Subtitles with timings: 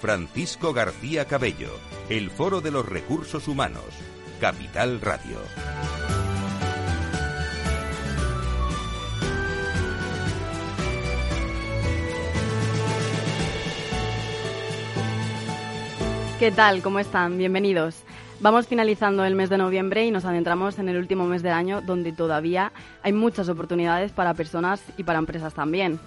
[0.00, 1.68] Francisco García Cabello,
[2.08, 3.84] el Foro de los Recursos Humanos,
[4.40, 5.36] Capital Radio.
[16.38, 16.80] ¿Qué tal?
[16.80, 17.36] ¿Cómo están?
[17.36, 18.02] Bienvenidos.
[18.40, 21.82] Vamos finalizando el mes de noviembre y nos adentramos en el último mes del año
[21.82, 22.72] donde todavía
[23.02, 26.00] hay muchas oportunidades para personas y para empresas también.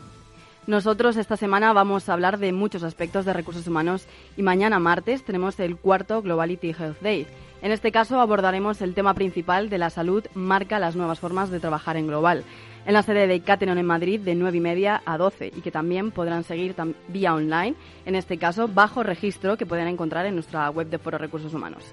[0.65, 5.25] Nosotros esta semana vamos a hablar de muchos aspectos de recursos humanos y mañana martes
[5.25, 7.27] tenemos el cuarto Globality Health Day.
[7.61, 11.59] En este caso abordaremos el tema principal de la salud marca las nuevas formas de
[11.59, 12.45] trabajar en global
[12.85, 15.71] en la sede de Catenon en Madrid de 9 y media a 12 y que
[15.71, 16.75] también podrán seguir
[17.07, 17.75] vía online,
[18.05, 21.83] en este caso bajo registro que pueden encontrar en nuestra web de Foro Recursos Humanos.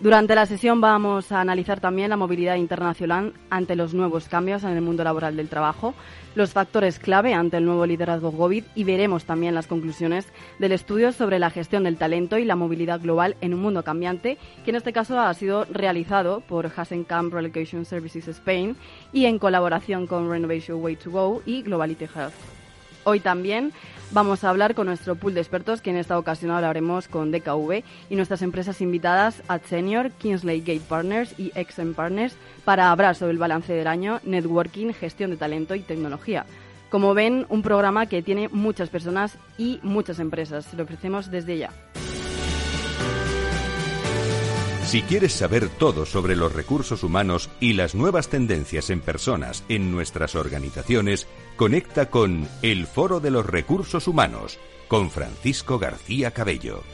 [0.00, 4.70] Durante la sesión vamos a analizar también la movilidad internacional ante los nuevos cambios en
[4.70, 5.92] el mundo laboral del trabajo,
[6.36, 10.28] los factores clave ante el nuevo liderazgo COVID y veremos también las conclusiones
[10.60, 14.38] del estudio sobre la gestión del talento y la movilidad global en un mundo cambiante,
[14.64, 18.76] que en este caso ha sido realizado por Hasenkamp Relocation Services Spain
[19.12, 22.34] y en colaboración con Renovation Way to Go y Globality Health.
[23.04, 23.72] Hoy también
[24.10, 27.82] vamos a hablar con nuestro pool de expertos, que en esta ocasión hablaremos con DKV
[28.10, 33.32] y nuestras empresas invitadas a Senior, Kingsley Gate Partners y XM Partners para hablar sobre
[33.32, 36.44] el balance del año, networking, gestión de talento y tecnología.
[36.90, 40.72] Como ven, un programa que tiene muchas personas y muchas empresas.
[40.74, 41.70] Lo ofrecemos desde ya.
[44.88, 49.92] Si quieres saber todo sobre los recursos humanos y las nuevas tendencias en personas en
[49.92, 56.84] nuestras organizaciones, conecta con El Foro de los Recursos Humanos con Francisco García Cabello.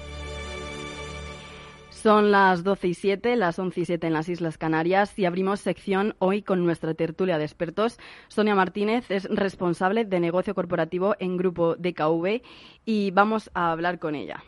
[1.90, 5.60] Son las 12 y 7, las 11 y 7 en las Islas Canarias y abrimos
[5.60, 8.00] sección hoy con nuestra tertulia de expertos.
[8.26, 12.42] Sonia Martínez es responsable de negocio corporativo en Grupo DKV
[12.84, 14.42] y vamos a hablar con ella.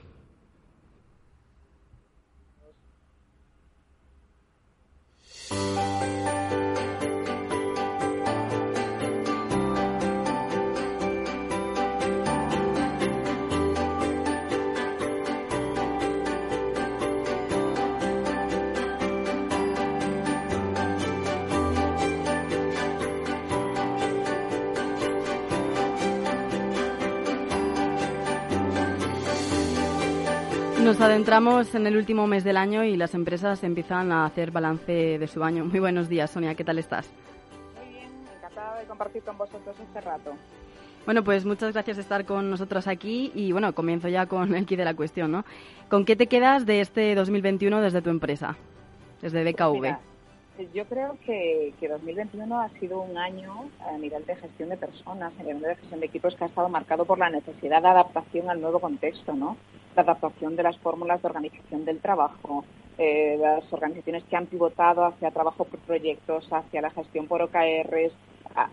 [5.48, 6.25] Música
[30.86, 35.18] Nos adentramos en el último mes del año y las empresas empiezan a hacer balance
[35.18, 35.64] de su año.
[35.64, 37.10] Muy buenos días, Sonia, ¿qué tal estás?
[37.76, 40.34] Muy bien, encantada de compartir con vosotros este rato.
[41.04, 44.64] Bueno, pues muchas gracias por estar con nosotros aquí y bueno, comienzo ya con el
[44.64, 45.44] kit de la cuestión, ¿no?
[45.90, 48.56] ¿Con qué te quedas de este 2021 desde tu empresa,
[49.20, 49.80] desde BKV?
[49.80, 49.96] Pues
[50.72, 55.32] yo creo que, que 2021 ha sido un año a nivel de gestión de personas,
[55.38, 58.48] a nivel de gestión de equipos que ha estado marcado por la necesidad de adaptación
[58.50, 59.56] al nuevo contexto, ¿no?
[59.96, 62.64] la adaptación de las fórmulas de organización del trabajo,
[62.98, 68.12] eh, las organizaciones que han pivotado hacia trabajo por proyectos, hacia la gestión por OKRs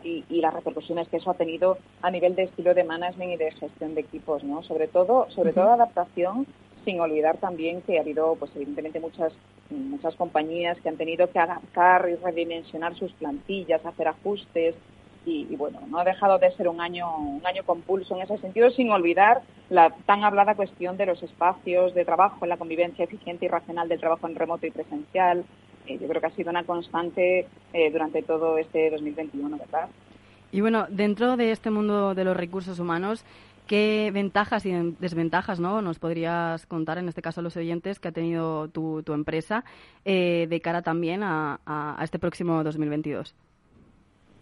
[0.03, 3.51] y, las repercusiones que eso ha tenido a nivel de estilo de management y de
[3.51, 4.63] gestión de equipos, ¿no?
[4.63, 6.45] Sobre todo, sobre todo adaptación,
[6.85, 9.33] sin olvidar también que ha habido, pues evidentemente muchas
[9.69, 14.75] muchas compañías que han tenido que adaptar y redimensionar sus plantillas, hacer ajustes,
[15.25, 18.37] y, bueno, no ha dejado de ser un año, un año con pulso en ese
[18.39, 23.45] sentido, sin olvidar la tan hablada cuestión de los espacios de trabajo, la convivencia eficiente
[23.45, 25.45] y racional del trabajo en remoto y presencial.
[25.87, 29.87] Eh, yo creo que ha sido una constante eh, durante todo este 2021, ¿verdad?
[30.51, 33.23] Y bueno, dentro de este mundo de los recursos humanos,
[33.67, 35.81] ¿qué ventajas y desventajas ¿no?
[35.81, 39.63] nos podrías contar, en este caso a los oyentes, que ha tenido tu, tu empresa
[40.05, 43.35] eh, de cara también a, a este próximo 2022?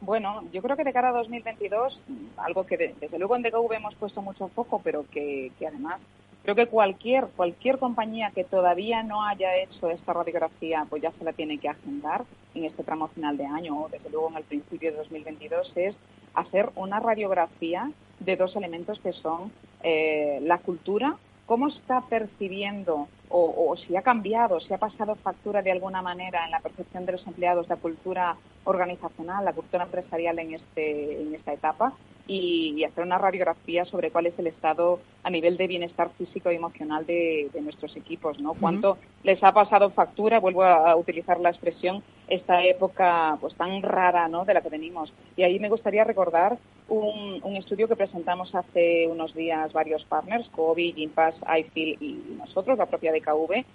[0.01, 1.99] Bueno, yo creo que de cara a 2022,
[2.37, 6.01] algo que desde luego en DGV hemos puesto mucho foco, pero que, además
[6.41, 11.23] creo que cualquier cualquier compañía que todavía no haya hecho esta radiografía, pues ya se
[11.23, 12.25] la tiene que agendar
[12.55, 15.95] en este tramo final de año o desde luego en el principio de 2022, es
[16.33, 17.91] hacer una radiografía
[18.21, 19.51] de dos elementos que son
[19.83, 21.17] eh, la cultura.
[21.45, 26.51] Cómo está percibiendo o, si ha cambiado, si ha pasado factura de alguna manera en
[26.51, 31.53] la percepción de los empleados la cultura organizacional, la cultura empresarial en, este, en esta
[31.53, 31.93] etapa
[32.31, 36.55] y, hacer una radiografía sobre cuál es el estado a nivel de bienestar físico y
[36.55, 38.53] emocional de, nuestros equipos, ¿no?
[38.53, 44.27] Cuánto les ha pasado factura, vuelvo a, utilizar la expresión, esta época pues tan rara,
[44.29, 44.45] ¿no?
[44.45, 45.13] De la que venimos.
[45.35, 46.57] Y ahí me gustaría recordar
[46.87, 52.85] un, estudio que presentamos hace unos días varios partners, COVID, Gimpass, iFeel y nosotros, la
[52.85, 53.65] propia DKV,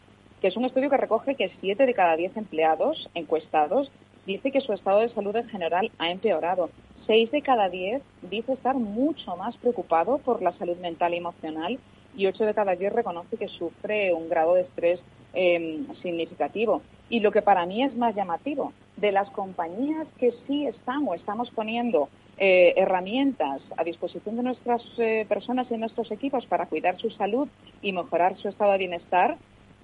[0.40, 3.90] que es un estudio que recoge que 7 de cada 10 empleados encuestados
[4.26, 6.70] dice que su estado de salud en general ha empeorado.
[7.06, 11.78] Seis de cada diez dice estar mucho más preocupado por la salud mental y emocional
[12.16, 14.98] y ocho de cada diez reconoce que sufre un grado de estrés
[15.32, 16.82] em, significativo.
[17.08, 21.14] Y lo que para mí es más llamativo, de las compañías que sí están o
[21.14, 22.08] estamos poniendo
[22.38, 27.46] eh, herramientas a disposición de nuestras eh, personas y nuestros equipos para cuidar su salud
[27.82, 29.36] y mejorar su estado de bienestar,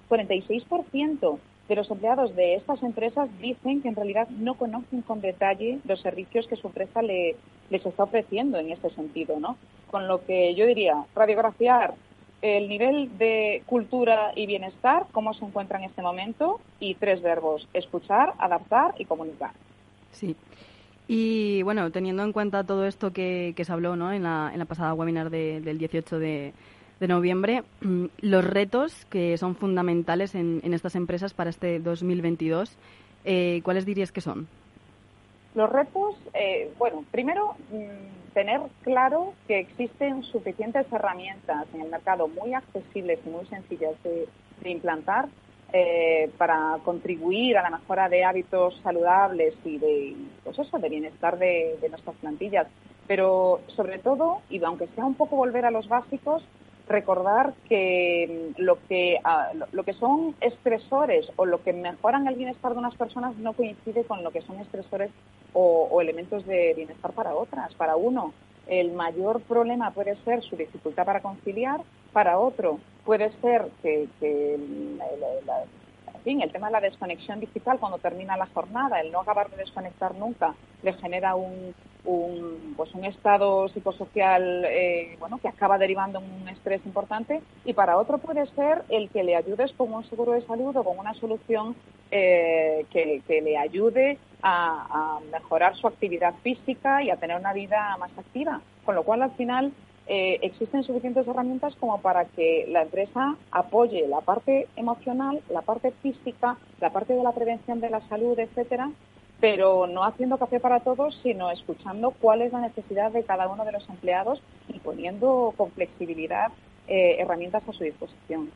[0.09, 5.79] 46% de los empleados de estas empresas dicen que en realidad no conocen con detalle
[5.85, 7.35] los servicios que su empresa les
[7.69, 9.57] está ofreciendo en este sentido, ¿no?
[9.89, 11.93] Con lo que yo diría, radiografiar
[12.41, 17.69] el nivel de cultura y bienestar, cómo se encuentra en este momento, y tres verbos,
[17.73, 19.51] escuchar, adaptar y comunicar.
[20.11, 20.35] Sí.
[21.07, 24.11] Y bueno, teniendo en cuenta todo esto que, se habló ¿no?
[24.11, 26.53] en, la, en la pasada webinar del 18 de,
[27.03, 32.77] de noviembre, mm, los retos que son fundamentales en, estas empresas para este 2022,
[33.25, 34.47] eh, ¿cuáles dirías que son?
[35.53, 42.29] Los retos, eh, bueno, primero mm, tener claro que existen suficientes herramientas en el mercado
[42.29, 44.25] muy accesibles y muy sencillas de,
[44.63, 45.27] implantar
[45.73, 50.15] eh, para contribuir a la mejora de hábitos saludables y de,
[50.45, 52.67] pues eso, de bienestar de nuestras plantillas.
[53.07, 56.41] Pero sobre todo, y aunque sea un poco volver a los básicos,
[56.93, 62.35] recordar que mm, lo que ah, lo que son estresores o lo que mejoran el
[62.35, 65.11] bienestar de unas personas no coincide con lo que son estresores
[65.53, 67.73] o, elementos de bienestar para otras.
[67.75, 68.33] Para uno,
[68.67, 71.81] el mayor problema puede ser su dificultad para conciliar,
[72.11, 74.07] para otro puede ser que,
[76.25, 80.15] el tema de la desconexión digital cuando termina la jornada, el no acabar de desconectar
[80.15, 81.75] nunca, le genera un,
[82.05, 87.73] un, pues un estado psicosocial eh, bueno, que acaba derivando en un estrés importante y
[87.73, 90.97] para otro puede ser el que le ayudes con un seguro de salud o con
[90.97, 91.75] una solución
[92.11, 98.11] eh, que, le ayude a, mejorar su actividad física y a tener una vida más
[98.17, 98.61] activa.
[98.85, 99.71] Con lo cual, al final,
[100.07, 105.91] eh, existen suficientes herramientas como para que la empresa apoye la parte emocional, la parte
[106.01, 108.91] física, la parte de la prevención de la salud, etcétera,
[109.39, 113.63] pero no haciendo café para todos, sino escuchando cuál es la necesidad de cada uno
[113.63, 116.51] de los empleados y poniendo con flexibilidad
[116.87, 118.49] eh, herramientas a su disposición.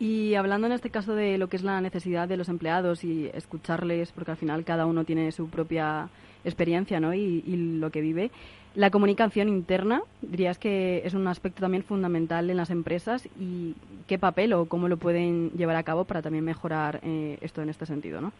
[0.00, 3.30] Y hablando en este caso de lo que es la necesidad de los empleados y
[3.34, 6.08] escucharles, porque al final cada uno tiene su propia
[6.44, 7.14] experiencia ¿no?
[7.14, 8.30] y, y lo que vive,
[8.74, 13.74] la comunicación interna, dirías que es un aspecto también fundamental en las empresas y
[14.06, 17.70] qué papel o cómo lo pueden llevar a cabo para también mejorar eh, esto en
[17.70, 18.32] este sentido, ¿no?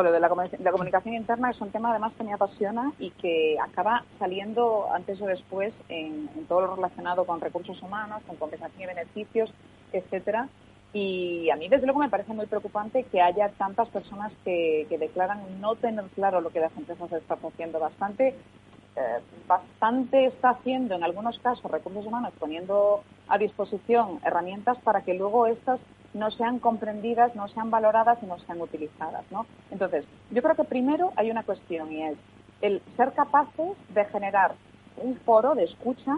[0.00, 4.04] lo de la, comunicación interna es un tema además que me apasiona y que acaba
[4.18, 9.52] saliendo antes o después en, todo lo relacionado con recursos humanos, con compensación y beneficios,
[9.92, 10.48] etcétera.
[10.94, 15.40] Y a mí, desde luego, me parece muy preocupante que haya tantas personas que, declaran
[15.60, 17.80] no tener claro lo que las empresas están haciendo.
[17.80, 18.34] Bastante,
[18.96, 25.14] eh, bastante está haciendo, en algunos casos, recursos humanos poniendo a disposición herramientas para que
[25.14, 25.80] luego estas
[26.14, 29.24] no sean comprendidas, no sean valoradas y no sean utilizadas.
[29.30, 29.46] ¿no?
[29.70, 32.18] Entonces, yo creo que primero hay una cuestión y es
[32.60, 34.54] el ser capaces de generar
[34.96, 36.16] un foro de escucha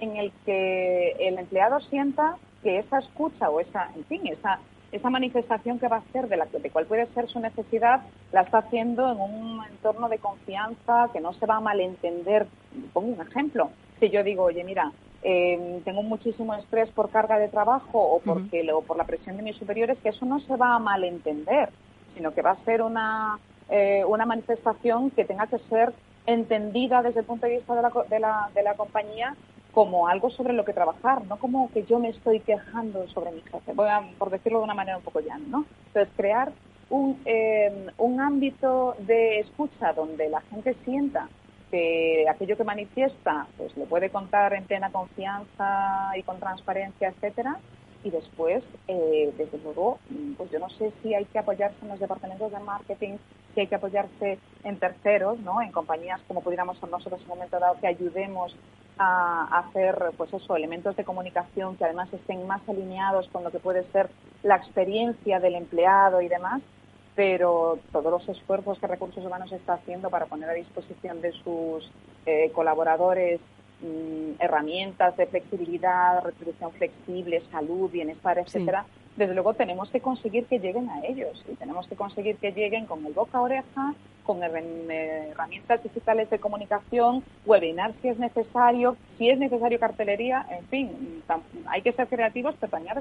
[0.00, 4.58] en el que el empleado sienta que esa escucha o esa, en fin, esa,
[4.92, 8.02] esa manifestación que va a hacer de, la, de cuál puede ser su necesidad,
[8.32, 12.46] la está haciendo en un entorno de confianza, que no se va a malentender.
[12.92, 13.70] Pongo un ejemplo.
[13.98, 18.70] Si yo digo, oye, mira, eh, tengo muchísimo estrés por carga de trabajo o, porque,
[18.72, 21.70] o por la presión de mis superiores, que eso no se va a malentender,
[22.14, 23.38] sino que va a ser una,
[23.68, 25.92] eh, una manifestación que tenga que ser
[26.26, 29.34] entendida desde el punto de vista de la, de la, de la compañía
[29.76, 33.42] como algo sobre lo que trabajar, no como que yo me estoy quejando sobre mi
[33.42, 35.66] jefe, Voy a, por decirlo de una manera un poco llana, ¿no?
[35.88, 36.50] Entonces, crear
[36.88, 41.28] un, eh, un ámbito de escucha donde la gente sienta
[41.70, 47.58] que aquello que manifiesta pues le puede contar en plena confianza y con transparencia, etcétera,
[48.02, 49.98] y después, eh, desde luego,
[50.38, 53.18] pues yo no sé si hay que apoyarse en los departamentos de marketing,
[53.56, 55.62] si hay que apoyarse en terceros, ¿no?
[55.62, 58.54] En compañías como pudiéramos ser nosotros en un momento dado que ayudemos
[58.98, 63.58] a, hacer, pues eso, elementos de comunicación que además estén más alineados con lo que
[63.58, 64.10] puede ser
[64.42, 66.60] la experiencia del empleado y demás,
[67.14, 71.90] pero todos los esfuerzos que Recursos Humanos está haciendo para poner a disposición de sus
[72.26, 73.40] eh, colaboradores
[73.80, 78.84] mm, herramientas de flexibilidad, retribución flexible, salud, bienestar, etcétera,
[79.16, 82.86] desde luego tenemos que conseguir que lleguen a ellos y tenemos que conseguir que lleguen
[82.86, 83.94] con el boca a oreja,
[84.24, 91.22] con herramientas digitales de comunicación, webinar si es necesario, si es necesario cartelería, en fin,
[91.66, 92.94] hay que ser creativos, pero también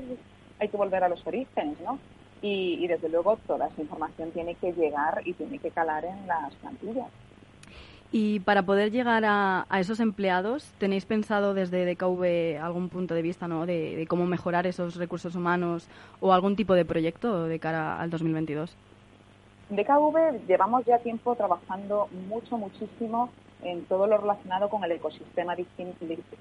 [0.60, 2.00] hay que volver a los orígenes, ¿no?
[2.42, 6.54] Y, desde luego toda esa información tiene que llegar y tiene que calar en las
[6.56, 7.08] plantillas.
[8.12, 13.48] Y para poder llegar a, esos empleados, ¿tenéis pensado desde DKV algún punto de vista
[13.48, 13.66] ¿no?
[13.66, 15.88] de, cómo mejorar esos recursos humanos
[16.22, 18.76] o algún tipo de proyecto de cara al 2022?
[19.70, 23.30] DKV llevamos ya tiempo trabajando mucho, muchísimo
[23.64, 25.56] en todo lo relacionado con el ecosistema,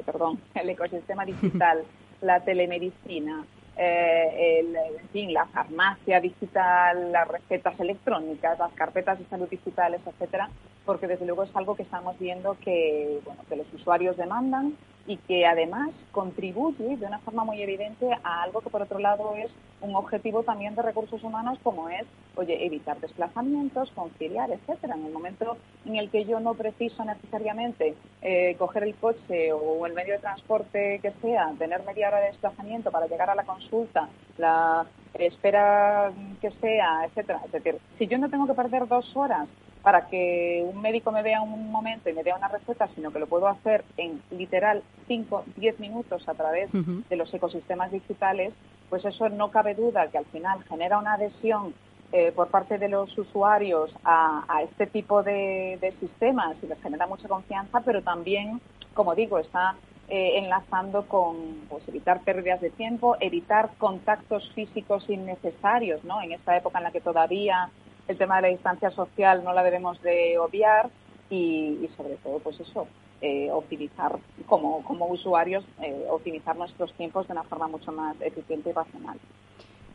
[0.04, 1.84] perdón, el ecosistema digital,
[2.20, 3.44] la telemedicina,
[3.76, 10.00] eh, el, en fin, la farmacia digital, las recetas electrónicas, las carpetas de salud digitales,
[10.06, 10.48] etcétera,
[10.84, 14.74] porque desde luego es algo que estamos viendo que, bueno, que los usuarios demandan
[15.06, 19.34] y que además contribuye de una forma muy evidente a algo que por otro lado
[19.36, 22.04] es un objetivo también de recursos humanos como es,
[22.36, 24.94] oye, evitar desplazamientos, conciliar, etcétera.
[24.94, 29.84] En el momento en el que yo no preciso necesariamente eh, coger el coche o
[29.86, 33.44] el medio de transporte que sea, tener media hora de desplazamiento para llegar a la
[33.44, 34.08] consulta,
[34.38, 37.42] la espera que sea, etcétera.
[37.44, 39.48] Es decir, si yo no tengo que perder dos horas
[39.84, 43.18] para que un médico me vea un momento y me dé una receta, sino que
[43.18, 48.54] lo puedo hacer en literal 5, 10 minutos a través de los ecosistemas digitales,
[48.88, 51.74] pues eso no cabe duda que al final genera una adhesión
[52.12, 57.28] eh, por parte de los usuarios a, este tipo de, sistemas y les genera mucha
[57.28, 58.62] confianza, pero también,
[58.94, 59.74] como digo, está
[60.08, 61.36] eh, enlazando con
[61.68, 66.22] pues, evitar pérdidas de tiempo, evitar contactos físicos innecesarios, ¿no?
[66.22, 67.68] En esta época en la que todavía
[68.08, 70.90] el tema de la distancia social no la debemos de obviar
[71.30, 72.86] y, sobre todo, pues eso,
[73.20, 78.70] eh, optimizar como, como usuarios, eh, optimizar nuestros tiempos de una forma mucho más eficiente
[78.70, 79.18] y racional.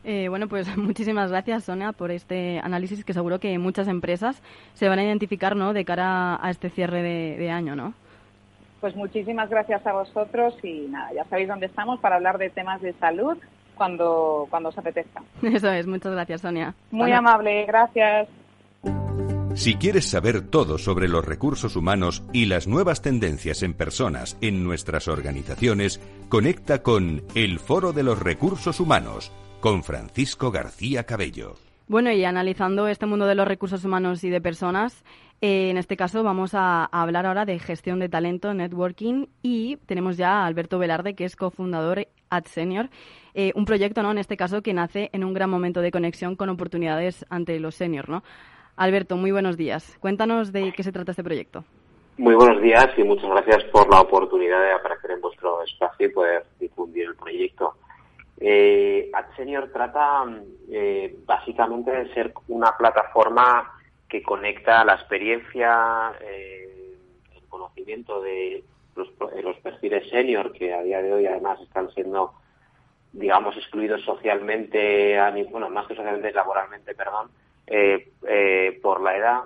[0.02, 4.42] Eh, bueno, pues muchísimas gracias, Sonia, por este análisis que seguro que muchas empresas
[4.74, 5.72] se van a identificar ¿no?
[5.72, 7.94] de cara a este cierre de, de año, ¿no?
[8.80, 12.80] Pues muchísimas gracias a vosotros y nada, ya sabéis dónde estamos para hablar de temas
[12.80, 13.36] de salud
[13.80, 15.22] cuando, cuando os apetezca.
[15.42, 16.74] Eso es, muchas gracias, Sonia.
[16.90, 18.28] Muy amable, gracias.
[19.54, 24.64] Si quieres saber todo sobre los recursos humanos y las nuevas tendencias en personas en
[24.64, 31.54] nuestras organizaciones, conecta con El Foro de los Recursos Humanos con Francisco García Cabello.
[31.88, 35.04] Bueno, y analizando este mundo de los recursos humanos y de personas,
[35.40, 40.18] eh, en este caso vamos a, hablar ahora de gestión de talento, networking, y tenemos
[40.18, 42.90] ya a Alberto Velarde, que es cofundador Ad Senior,
[43.34, 44.10] eh, un proyecto, ¿no?
[44.10, 47.74] En este caso, que nace en un gran momento de conexión con oportunidades ante los
[47.74, 48.22] seniors, ¿no?
[48.76, 49.96] Alberto, muy buenos días.
[50.00, 51.64] Cuéntanos de qué se trata este proyecto.
[52.18, 56.10] Muy buenos días y muchas gracias por la oportunidad de aparecer en vuestro espacio y
[56.10, 57.74] poder difundir el proyecto.
[58.38, 60.24] Eh, AdSenior trata
[60.70, 63.70] eh, básicamente de ser una plataforma
[64.08, 66.96] que conecta la experiencia, eh,
[67.36, 68.64] el conocimiento de
[68.96, 69.08] los,
[69.42, 72.32] los, perfiles senior que a día de hoy además están siendo,
[73.12, 75.18] digamos, excluidos socialmente,
[75.50, 77.30] bueno, más que socialmente, laboralmente, perdón,
[78.82, 79.40] por la edad,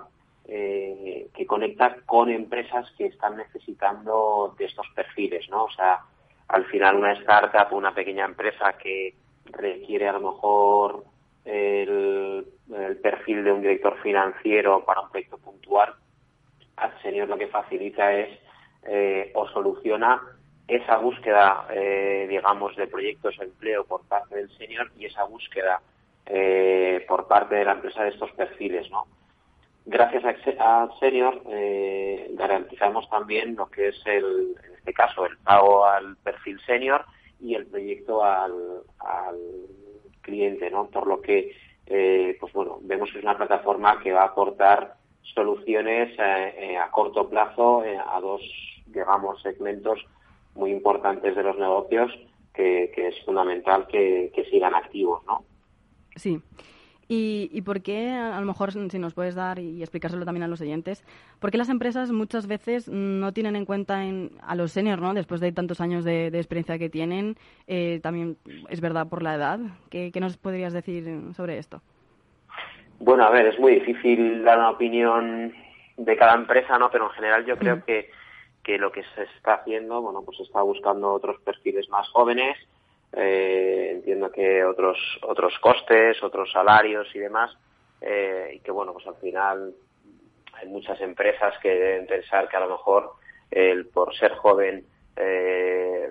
[0.45, 5.65] que conecta con empresas que están necesitando de estos perfiles, ¿no?
[5.65, 5.99] O sea,
[6.47, 11.03] al final una startup, una pequeña empresa que requiere a lo mejor
[11.45, 12.47] el,
[13.01, 15.93] perfil de un director financiero para un proyecto puntual,
[17.01, 18.39] Senior lo que facilita es
[18.87, 20.21] eh, o soluciona
[20.67, 25.81] esa búsqueda, eh, digamos, de proyectos de empleo por parte del senior y esa búsqueda
[26.25, 29.05] eh, por parte de la empresa de estos perfiles, ¿no?
[29.87, 30.23] Gracias
[30.59, 31.43] a, Senior
[32.31, 34.55] garantizamos también lo que es el,
[34.85, 37.05] este caso el pago al perfil senior
[37.39, 38.83] y el proyecto al,
[40.21, 40.87] cliente, ¿no?
[40.89, 41.55] Por lo que,
[41.85, 46.77] eh, pues bueno, vemos que es una plataforma que va a aportar soluciones eh, eh,
[46.77, 48.41] a corto plazo a dos,
[48.87, 50.03] digamos, segmentos
[50.55, 52.11] muy importantes de los negocios
[52.53, 55.43] que, es fundamental que, que sigan activos, ¿no?
[56.15, 56.41] Sí.
[57.07, 60.47] ¿Y, ¿Y, por qué, a lo mejor, si nos puedes dar y explicárselo también a
[60.47, 61.05] los oyentes,
[61.39, 64.01] por qué las empresas muchas veces no tienen en cuenta
[64.41, 65.13] a los seniors, ¿no?
[65.13, 67.35] después de tantos años de, experiencia que tienen?
[67.67, 68.37] Eh, también
[68.69, 69.59] es verdad por la edad.
[69.91, 71.81] ¿Qué, nos podrías decir sobre esto?
[72.99, 75.53] Bueno, a ver, es muy difícil dar una opinión
[75.97, 76.89] de cada empresa, ¿no?
[76.89, 78.09] Pero en general yo creo que,
[78.65, 82.57] que lo que se está haciendo, bueno, pues está buscando otros perfiles más jóvenes,
[83.13, 87.55] eh, entiendo que otros otros costes, otros salarios y demás
[88.01, 89.73] eh, y que bueno, pues al final
[90.53, 93.11] hay muchas empresas que deben pensar que a lo mejor
[93.51, 94.83] el por ser joven
[95.15, 96.09] eh,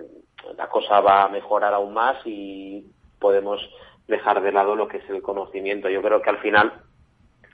[0.55, 2.85] la cosa va a mejorar aún más y
[3.19, 3.59] podemos
[4.07, 5.89] dejar de lado lo que es el conocimiento.
[5.89, 6.71] Yo creo que al final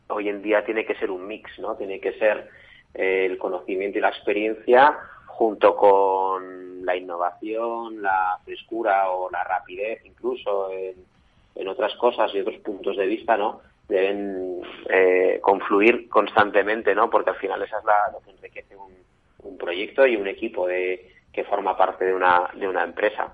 [0.09, 1.75] hoy en día tiene que ser un mix, ¿no?
[1.75, 2.49] Tiene que ser
[2.93, 10.71] el conocimiento y la experiencia junto con la innovación, la frescura o la rapidez incluso
[10.71, 11.09] en,
[11.67, 13.61] otras cosas y otros puntos de vista, ¿no?
[13.87, 17.09] Deben eh, confluir constantemente, ¿no?
[17.09, 18.91] Porque al final esa es la, lo que enriquece un,
[19.43, 23.33] un proyecto y un equipo de, que forma parte de una, de una empresa.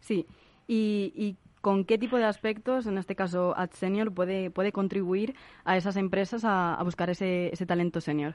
[0.00, 0.26] Sí,
[0.66, 5.34] y, con qué tipo de aspectos, en este caso AdSenior, puede, puede contribuir
[5.64, 8.34] a esas empresas a, buscar ese, ese talento senior?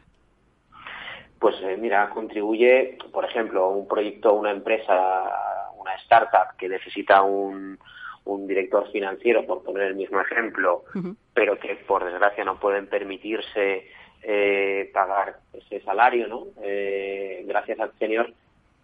[1.42, 4.94] Pues eh, mira, contribuye, por ejemplo, un proyecto, una empresa,
[5.76, 7.80] una startup que necesita un,
[8.26, 10.84] un director financiero, por poner el mismo ejemplo,
[11.34, 13.88] pero que por desgracia no pueden permitirse
[14.22, 16.46] eh, pagar ese salario, ¿no?
[16.62, 18.32] Eh, gracias al senior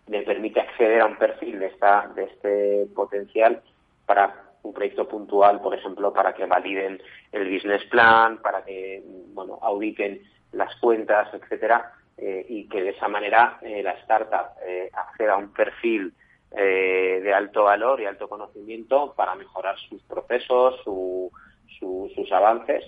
[0.07, 3.61] le permite acceder a un perfil de esta de este potencial
[4.07, 4.33] para
[4.63, 6.99] un proyecto puntual, por ejemplo, para que validen
[7.31, 9.03] el business plan, para que
[9.35, 10.23] bueno auditen
[10.53, 15.37] las cuentas, etcétera, eh, y que de esa manera eh, la startup eh, acceda a
[15.37, 16.13] un perfil
[16.49, 22.85] de alto valor y alto conocimiento para mejorar sus procesos, sus avances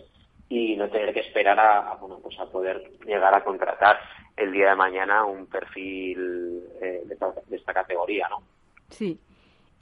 [0.48, 4.00] y no tener que esperar a, bueno pues a poder llegar a contratar
[4.38, 7.17] el día de mañana un perfil de,
[7.51, 8.41] esta categoría, ¿no?
[8.89, 9.19] Sí.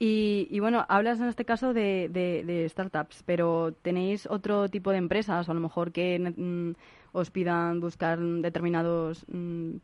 [0.00, 5.48] Y, bueno, hablas en este caso de, de, startups, pero ¿tenéis otro tipo de empresas
[5.48, 6.72] o a lo mejor que mm,
[7.12, 9.76] os pidan buscar determinados mm,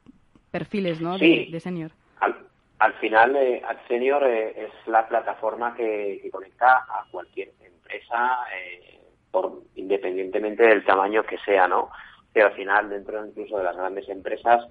[0.52, 1.18] perfiles ¿no?
[1.18, 1.90] de, senior?
[2.79, 9.00] Al, final, eh, AdSenior eh, es la plataforma que, conecta a cualquier empresa, eh,
[9.33, 11.90] por, independientemente del tamaño que sea, ¿no?
[12.33, 14.68] Pero al final, dentro incluso de las grandes empresas,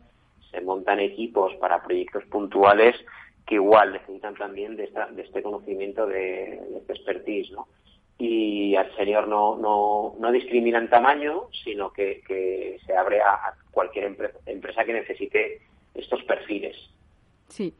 [0.51, 2.95] se montan equipos para proyectos puntuales
[3.45, 7.67] que igual necesitan también de, esta, de este conocimiento, de, este expertise, ¿no?
[8.17, 13.55] Y al senior no, no, no discrimina en tamaño, sino que, que se abre a,
[13.71, 15.61] cualquier empresa que necesite
[15.95, 16.77] estos perfiles.
[17.47, 17.73] Sí.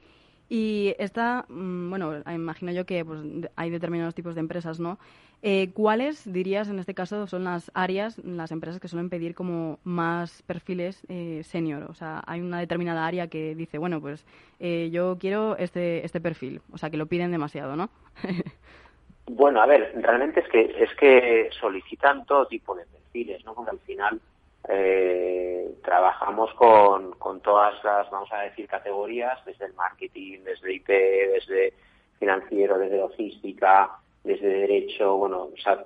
[0.50, 3.22] Y esta, mm, bueno, imagino yo que pues,
[3.56, 5.00] hay determinados tipos de empresas, ¿no?
[5.46, 9.78] Eh, ¿Cuáles, dirías, en este caso, son las áreas, las empresas que suelen pedir como
[9.84, 11.84] más perfiles eh, senior?
[11.90, 14.26] O sea, hay una determinada área que dice, bueno, pues
[14.62, 16.62] eh, yo quiero este, este perfil.
[16.72, 17.90] O sea, que lo piden demasiado, ¿no?
[19.26, 23.54] bueno, a ver, realmente es que, es que solicitan todo tipo de perfiles, ¿no?
[23.54, 24.22] Porque al final
[24.70, 30.88] eh, trabajamos con, con todas las, vamos a decir, categorías, desde el marketing, desde IT,
[30.88, 31.74] desde
[32.20, 33.92] financiero, desde logística,
[34.24, 35.84] desde derecho, bueno, o sea,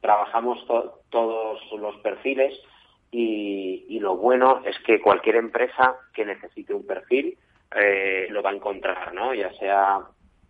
[0.00, 0.64] trabajamos
[1.10, 2.58] todos los perfiles
[3.10, 7.38] y, y, lo bueno es que cualquier empresa que necesite un perfil
[7.74, 9.32] eh, lo va a encontrar, ¿no?
[9.32, 10.00] Ya sea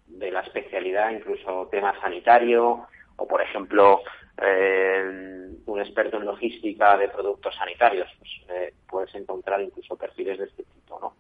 [0.07, 2.87] de la especialidad, incluso tema sanitario,
[3.19, 4.01] o por ejemplo,
[4.41, 10.45] eh, un experto en logística de productos sanitarios, pues eh, puedes encontrar incluso perfiles de
[10.45, 11.13] este tipo, ¿no?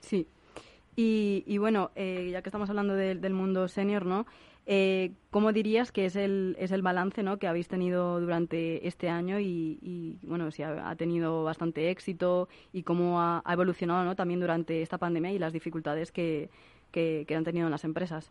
[0.00, 0.26] Sí.
[1.02, 4.26] Y, bueno, eh, ya que estamos hablando del mundo senior, ¿no?
[5.30, 7.38] ¿Cómo dirías que es el, es el balance ¿no?
[7.38, 12.82] que habéis tenido durante este año y, y bueno, si ha, tenido bastante éxito y
[12.82, 14.14] cómo ha, evolucionado ¿no?
[14.14, 16.50] también durante esta pandemia y las dificultades que,
[16.92, 18.30] que, que han tenido en las empresas?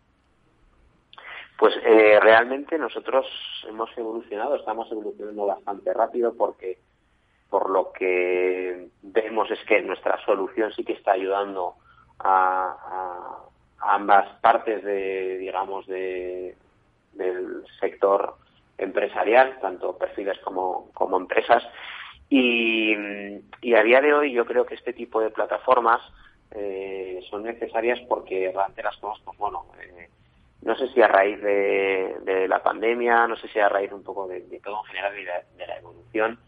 [1.60, 3.26] Pues eh, realmente nosotros
[3.68, 6.78] hemos evolucionado, estamos evolucionando bastante rápido porque
[7.50, 11.74] por lo que vemos es que nuestra solución sí que está ayudando
[12.18, 13.44] a,
[13.78, 16.56] ambas partes de, digamos, de,
[17.12, 18.36] del sector
[18.78, 21.62] empresarial, tanto perfiles como, como empresas.
[22.30, 26.00] Y, a día de hoy yo creo que este tipo de plataformas
[26.52, 30.08] eh, son necesarias porque realmente las cosas, pues bueno, eh,
[30.62, 34.26] no sé si a raíz de, la pandemia, no sé si a raíz un poco
[34.26, 35.14] de, todo en general
[35.56, 36.38] de la, evolución,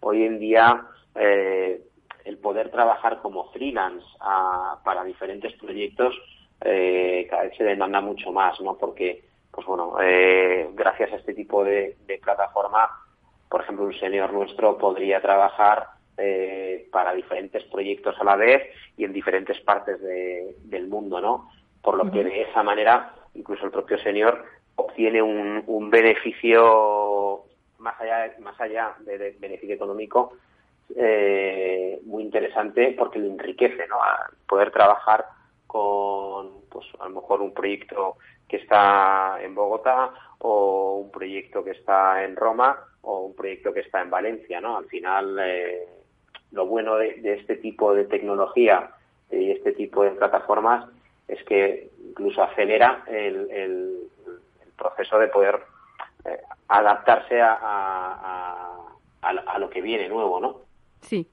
[0.00, 1.80] hoy en día eh,
[2.24, 4.06] el poder trabajar como freelance
[4.84, 6.14] para diferentes proyectos
[6.62, 8.76] eh, cada vez se demanda mucho más, ¿no?
[8.76, 12.90] Porque, pues bueno, eh, gracias a este tipo de, plataforma,
[13.48, 15.88] por ejemplo, un senior nuestro podría trabajar
[16.92, 18.62] para diferentes proyectos a la vez
[18.98, 21.48] y en diferentes partes del mundo, ¿no?
[21.80, 24.44] Por lo que de esa manera incluso el propio señor
[24.76, 27.44] obtiene un, un beneficio
[27.78, 30.32] más allá, más allá de, beneficio económico
[30.96, 34.02] eh, muy interesante porque lo enriquece, ¿no?
[34.02, 35.26] A poder trabajar
[35.66, 38.16] con, pues a lo mejor un proyecto
[38.48, 43.80] que está en Bogotá o un proyecto que está en Roma o un proyecto que
[43.80, 44.76] está en Valencia, ¿no?
[44.76, 45.86] Al final, eh,
[46.50, 48.90] lo bueno de, este tipo de tecnología
[49.30, 50.86] y este tipo de plataformas
[51.30, 54.08] es que incluso acelera el,
[54.76, 55.60] proceso de poder
[56.24, 58.80] eh, adaptarse a,
[59.20, 60.56] a, lo que viene nuevo, ¿no?
[61.02, 61.28] Sí.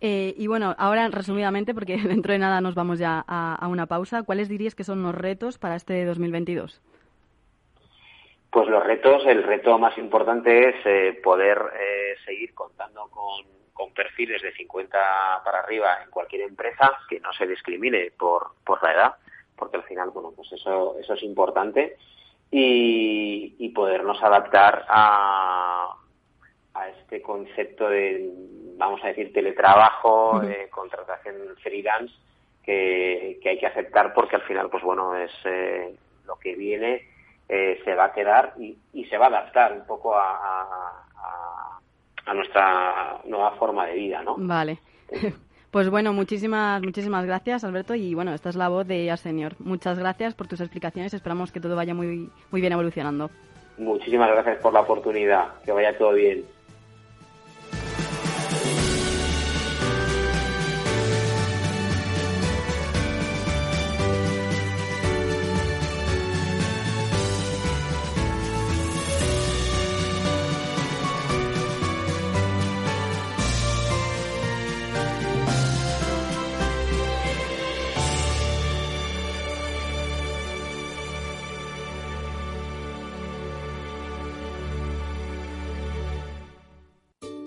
[0.00, 4.22] Eh, y bueno, ahora resumidamente, porque dentro de nada nos vamos ya a, una pausa,
[4.22, 6.82] ¿cuáles dirías que son los retos para este 2022?
[8.50, 13.46] Pues los retos, el reto más importante es eh, poder eh, seguir contando con,
[13.94, 14.98] perfiles de 50
[15.44, 19.14] para arriba en cualquier empresa, que no se discrimine por, por la edad,
[19.56, 21.96] porque al final, bueno, pues eso, eso es importante,
[22.50, 25.96] y, podernos adaptar a,
[26.74, 28.30] a este concepto de,
[28.76, 32.14] vamos a decir, teletrabajo, eh, contratación freelance,
[32.62, 35.32] que, que hay que aceptar porque al final, pues bueno, es
[36.24, 37.14] lo que viene
[37.48, 41.73] eh, se va a quedar y, y, se va a adaptar un poco a, a,
[42.26, 44.36] a, nuestra nueva forma de vida, ¿no?
[44.38, 44.78] Vale.
[45.74, 47.96] Pues bueno, muchísimas, muchísimas gracias, Alberto.
[47.96, 49.56] Y bueno, esta es la voz de Señor.
[49.58, 51.12] Muchas gracias por tus explicaciones.
[51.12, 53.28] Esperamos que todo vaya muy, muy bien evolucionando.
[53.76, 55.60] Muchísimas gracias por la oportunidad.
[55.64, 56.44] Que vaya todo bien.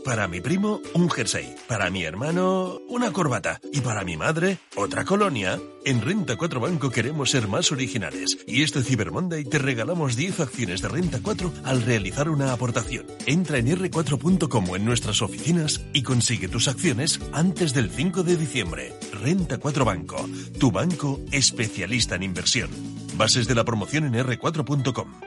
[0.08, 1.54] Para mi primo, un jersey.
[1.68, 3.60] Para mi hermano, una corbata.
[3.74, 5.60] Y para mi madre, otra colonia.
[5.84, 8.38] En Renta 4 Banco queremos ser más originales.
[8.48, 13.06] Y este Cyber Monday te regalamos 10 acciones de Renta 4 al realizar una aportación.
[13.26, 18.94] Entra en r4.com en nuestras oficinas y consigue tus acciones antes del 5 de diciembre.
[19.12, 20.26] Renta 4 Banco,
[20.58, 22.70] tu banco especialista en inversión.
[23.18, 25.27] Bases de la promoción en r4.com.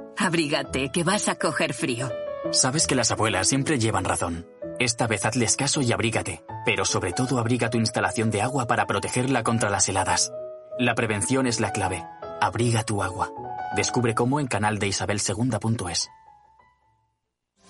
[0.23, 2.11] Abrígate, que vas a coger frío.
[2.51, 4.45] Sabes que las abuelas siempre llevan razón.
[4.79, 8.85] Esta vez hazles caso y abrígate, pero sobre todo abriga tu instalación de agua para
[8.85, 10.31] protegerla contra las heladas.
[10.77, 12.03] La prevención es la clave.
[12.39, 13.31] Abriga tu agua.
[13.75, 15.19] Descubre cómo en canal de Isabel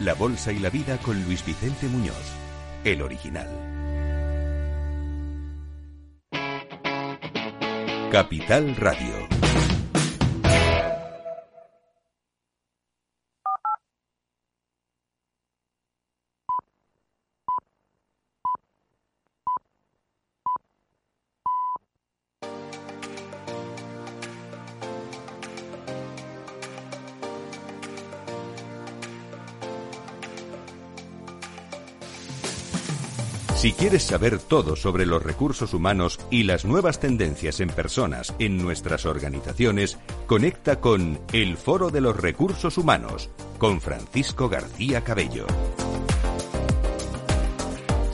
[0.00, 2.16] la bolsa y la vida con Luis Vicente Muñoz,
[2.84, 3.48] el original.
[8.10, 9.53] Capital Radio.
[33.64, 38.58] Si quieres saber todo sobre los recursos humanos y las nuevas tendencias en personas en
[38.58, 45.46] nuestras organizaciones, conecta con El Foro de los Recursos Humanos con Francisco García Cabello.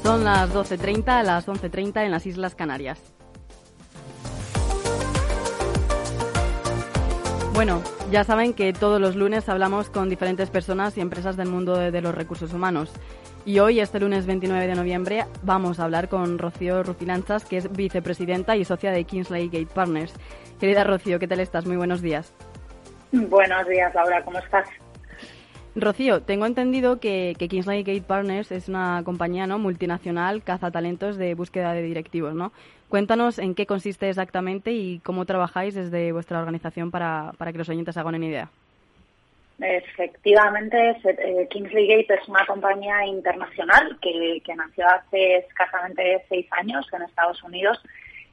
[0.04, 3.00] Son las 12.30, las 11.30 en las Islas Canarias.
[7.54, 11.76] Bueno, ya saben que todos los lunes hablamos con diferentes personas y empresas del mundo
[11.76, 12.90] de, los recursos humanos.
[13.46, 17.72] Y hoy, este lunes 29 de noviembre, vamos a hablar con Rocío Rufilanzas, que es
[17.72, 20.12] vicepresidenta y socia de Kingsley Gate Partners.
[20.60, 21.64] Querida Rocío, ¿qué tal estás?
[21.64, 22.34] Muy buenos días.
[23.12, 24.68] Buenos días, Laura, ¿cómo estás?
[25.74, 29.58] Rocío, tengo entendido que, que Kingsley Gate Partners es una compañía ¿no?
[29.58, 32.52] multinacional talentos de búsqueda de directivos, ¿no?
[32.90, 37.68] Cuéntanos en qué consiste exactamente y cómo trabajáis desde vuestra organización para, para que los
[37.68, 38.50] oyentes hagan una idea.
[39.60, 46.86] Efectivamente, eh, Kingsley Gate es una compañía internacional que, que, nació hace escasamente seis años
[46.92, 47.78] en Estados Unidos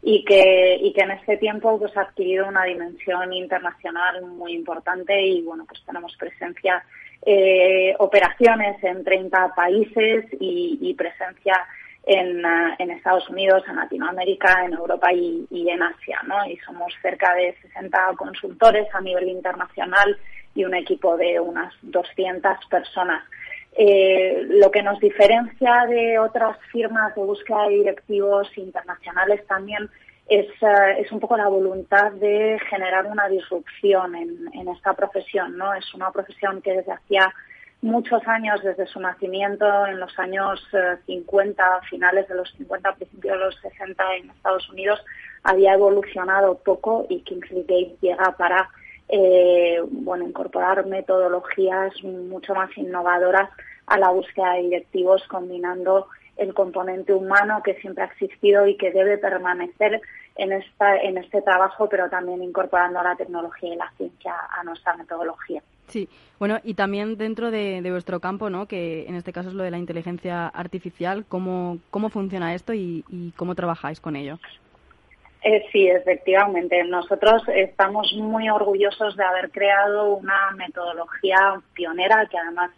[0.02, 5.22] y que, y que en este tiempo pues, ha adquirido una dimensión internacional muy importante
[5.22, 6.84] y bueno pues tenemos presencia
[7.26, 11.66] eh, operaciones en 30 países y, presencia
[12.06, 16.46] en, uh, en, Estados Unidos, en Latinoamérica, en Europa y, en Asia, ¿no?
[16.46, 20.18] Y somos cerca de 60 consultores a nivel internacional
[20.58, 23.24] y un equipo de unas 200 personas.
[23.78, 29.88] Eh, lo que nos diferencia de otras firmas de búsqueda de directivos internacionales también
[30.28, 35.76] es, eh, es un poco la voluntad de generar una disrupción en, esta profesión, ¿no?
[35.76, 37.32] Es una profesión que desde hacía
[37.84, 40.60] muchos años, desde su nacimiento en los años
[41.06, 45.06] 50, eh, finales de los 50, principios de los 60 en Estados Unidos,
[45.44, 48.68] había evolucionado poco y Kingsley Gate llega para
[49.10, 53.50] eh, bueno, incorporar metodologías mucho más innovadoras
[53.86, 58.92] a la búsqueda de directivos, combinando el componente humano que siempre ha existido y que
[58.92, 60.02] debe permanecer
[60.36, 64.96] en, esta, en este trabajo, pero también incorporando la tecnología y la ciencia a nuestra
[64.96, 65.64] metodología.
[65.88, 68.68] Sí, bueno, y también dentro de, vuestro campo, ¿no?
[68.68, 73.04] que en este caso es lo de la inteligencia artificial, ¿cómo, cómo funciona esto y,
[73.36, 74.38] cómo trabajáis con ello?
[75.44, 76.84] Eh, sí, efectivamente.
[76.84, 82.72] Nosotros estamos muy orgullosos de haber creado una metodología pionera que además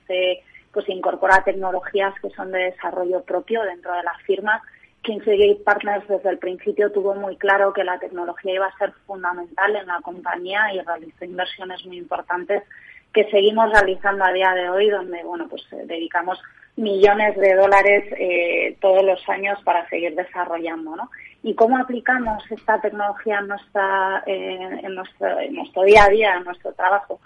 [0.71, 4.61] pues incorpora tecnologías que son de desarrollo propio dentro de la firma.
[5.01, 9.75] Kingsgate Partners desde el principio tuvo muy claro que la tecnología iba a ser fundamental
[9.75, 12.63] en la compañía y realizó inversiones muy importantes
[13.13, 16.39] que seguimos realizando a día de hoy, donde bueno pues eh, dedicamos
[16.75, 21.09] millones de dólares eh, todos los años para seguir desarrollando, ¿no?
[21.41, 23.39] Y cómo aplicamos esta tecnología
[24.25, 27.19] eh, en nuestro día a día, en nuestro trabajo.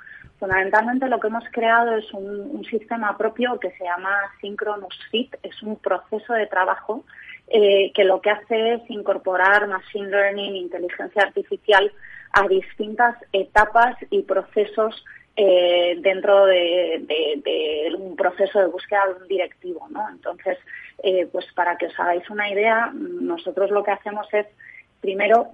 [0.43, 4.09] Fundamentalmente lo que hemos creado es un, sistema propio que se llama
[4.41, 7.05] Synchronous Fit, es un proceso de trabajo
[7.47, 11.91] eh, que lo que hace es incorporar machine learning, inteligencia artificial
[12.33, 19.87] a distintas etapas y procesos eh, dentro de, un proceso de búsqueda de un directivo,
[19.89, 20.07] ¿no?
[20.07, 20.59] Entonces,
[21.01, 24.45] eh, pues para que os hagáis una idea, nosotros lo que hacemos es
[25.01, 25.47] primero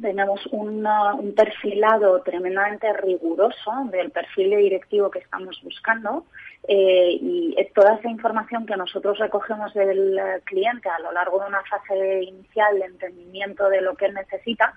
[0.00, 0.86] tenemos un
[1.34, 6.26] perfilado tremendamente riguroso del perfil de directivo que estamos buscando
[6.68, 11.64] eh, y toda esa información que nosotros recogemos del cliente a lo largo de una
[11.64, 14.72] fase inicial de entendimiento de lo que él necesita,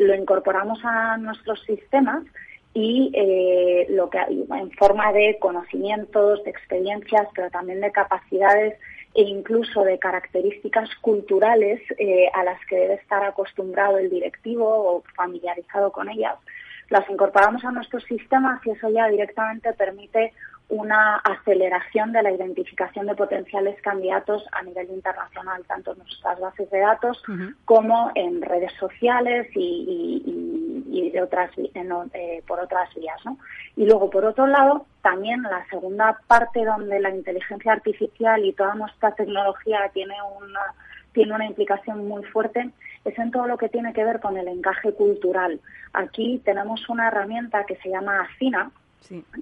[0.00, 2.24] lo incorporamos a nuestros sistemas
[2.76, 8.78] y eh, lo que en forma de conocimientos, de experiencias, pero también de capacidades
[9.14, 15.02] e incluso de características culturales eh, a las que debe estar acostumbrado el directivo o
[15.14, 16.34] familiarizado con ellas,
[16.90, 20.34] las incorporamos a nuestros sistemas y eso ya directamente permite
[20.68, 26.68] una aceleración de la identificación de potenciales candidatos a nivel internacional, tanto en nuestras bases
[26.70, 27.22] de datos
[27.64, 30.55] como en redes sociales y,
[31.10, 33.18] de otras, eh, por otras vías.
[33.24, 33.38] ¿no?
[33.76, 38.74] Y luego, por otro lado, también la segunda parte donde la inteligencia artificial y toda
[38.74, 40.60] nuestra tecnología tiene una,
[41.12, 42.70] tiene una implicación muy fuerte
[43.04, 45.60] es en todo lo que tiene que ver con el encaje cultural.
[45.92, 48.72] Aquí tenemos una herramienta que se llama ACINA,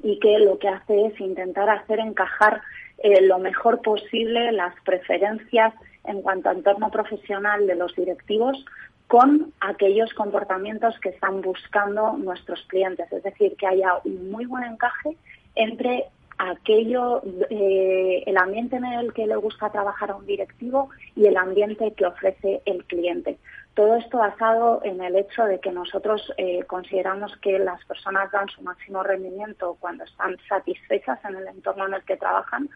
[0.03, 2.61] y que lo que hace es intentar hacer encajar
[2.99, 5.73] eh, lo mejor posible las preferencias
[6.05, 8.63] en cuanto a entorno profesional de los directivos
[9.09, 13.11] con aquellos comportamientos que están buscando nuestros clientes.
[13.13, 15.17] Es decir, que haya un muy buen encaje
[15.55, 16.07] entre
[16.39, 21.37] aquello, eh, el ambiente en el que le gusta trabajar a un directivo y el
[21.37, 23.39] ambiente que ofrece el cliente.
[23.75, 28.49] Todo esto basado en el hecho de que nosotros eh, consideramos que las personas dan
[28.49, 32.69] su máximo rendimiento cuando están satisfechas en el entorno en el que trabajan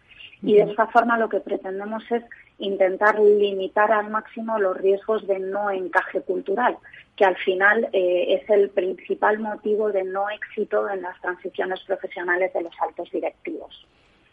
[0.43, 2.25] y de esta forma lo que pretendemos es
[2.59, 6.77] intentar limitar al máximo los riesgos de no encaje cultural,
[7.17, 12.53] que al final eh, es el principal motivo de no éxito en las transiciones profesionales
[12.53, 13.87] de los altos directivos.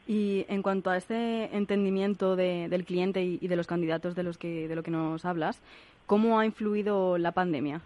[0.07, 4.67] Y en cuanto a este entendimiento del cliente y, de los candidatos de los que
[4.67, 5.59] de lo que nos hablas,
[6.05, 7.81] ¿cómo ha influido la pandemia?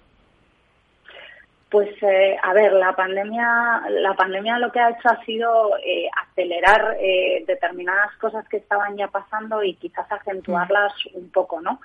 [1.69, 6.09] Pues eh, a ver, la pandemia, la pandemia lo que ha hecho ha sido eh,
[6.23, 11.79] acelerar eh, determinadas cosas que estaban ya pasando y quizás acentuarlas un poco, ¿no?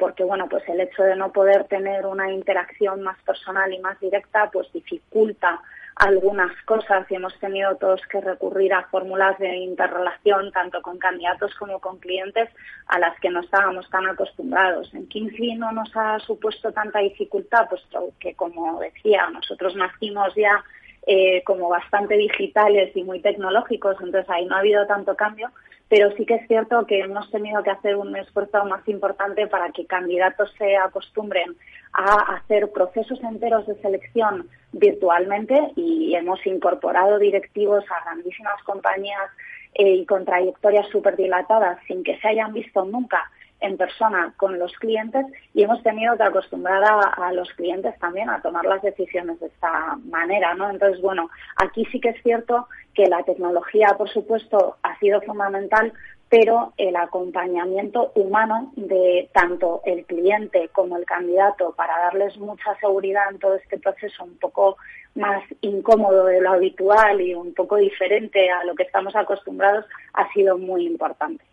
[0.00, 4.00] porque bueno, pues el hecho de no poder tener una interacción más personal y más
[4.00, 5.60] directa, pues dificulta
[5.96, 11.54] algunas cosas y hemos tenido todos que recurrir a fórmulas de interrelación tanto con candidatos
[11.54, 12.48] como con clientes
[12.88, 14.92] a las que no estábamos tan acostumbrados.
[14.94, 20.64] En Kingsley no nos ha supuesto tanta dificultad, puesto que, como decía, nosotros nacimos ya
[21.06, 25.50] eh, como bastante digitales y muy tecnológicos, entonces ahí no ha habido tanto cambio,
[25.88, 29.70] pero sí que es cierto que hemos tenido que hacer un esfuerzo más importante para
[29.70, 31.56] que candidatos se acostumbren
[31.92, 39.30] a hacer procesos enteros de selección virtualmente y hemos incorporado directivos a grandísimas compañías
[39.74, 44.58] eh, y con trayectorias súper dilatadas sin que se hayan visto nunca en persona con
[44.58, 49.40] los clientes y hemos tenido que acostumbrar a, los clientes también a tomar las decisiones
[49.40, 50.70] de esta manera, ¿no?
[50.70, 55.92] Entonces, bueno, aquí sí que es cierto que la tecnología, por supuesto, ha sido fundamental,
[56.28, 63.30] pero el acompañamiento humano de tanto el cliente como el candidato para darles mucha seguridad
[63.30, 64.76] en todo este proceso un poco
[65.14, 70.30] más incómodo de lo habitual y un poco diferente a lo que estamos acostumbrados ha
[70.32, 71.44] sido muy importante.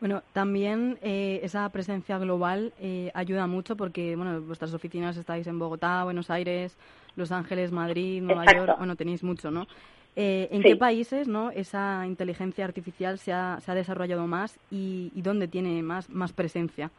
[0.00, 5.58] Bueno, también eh, esa presencia global eh, ayuda mucho porque, bueno, vuestras oficinas estáis en
[5.58, 6.76] Bogotá, Buenos Aires,
[7.16, 9.66] Los Ángeles, Madrid, Nueva York, bueno, tenéis mucho, ¿no?
[10.14, 15.12] Eh, ¿En qué países no esa inteligencia artificial se ha, se ha desarrollado más y,
[15.14, 16.90] y, dónde tiene más, más presencia?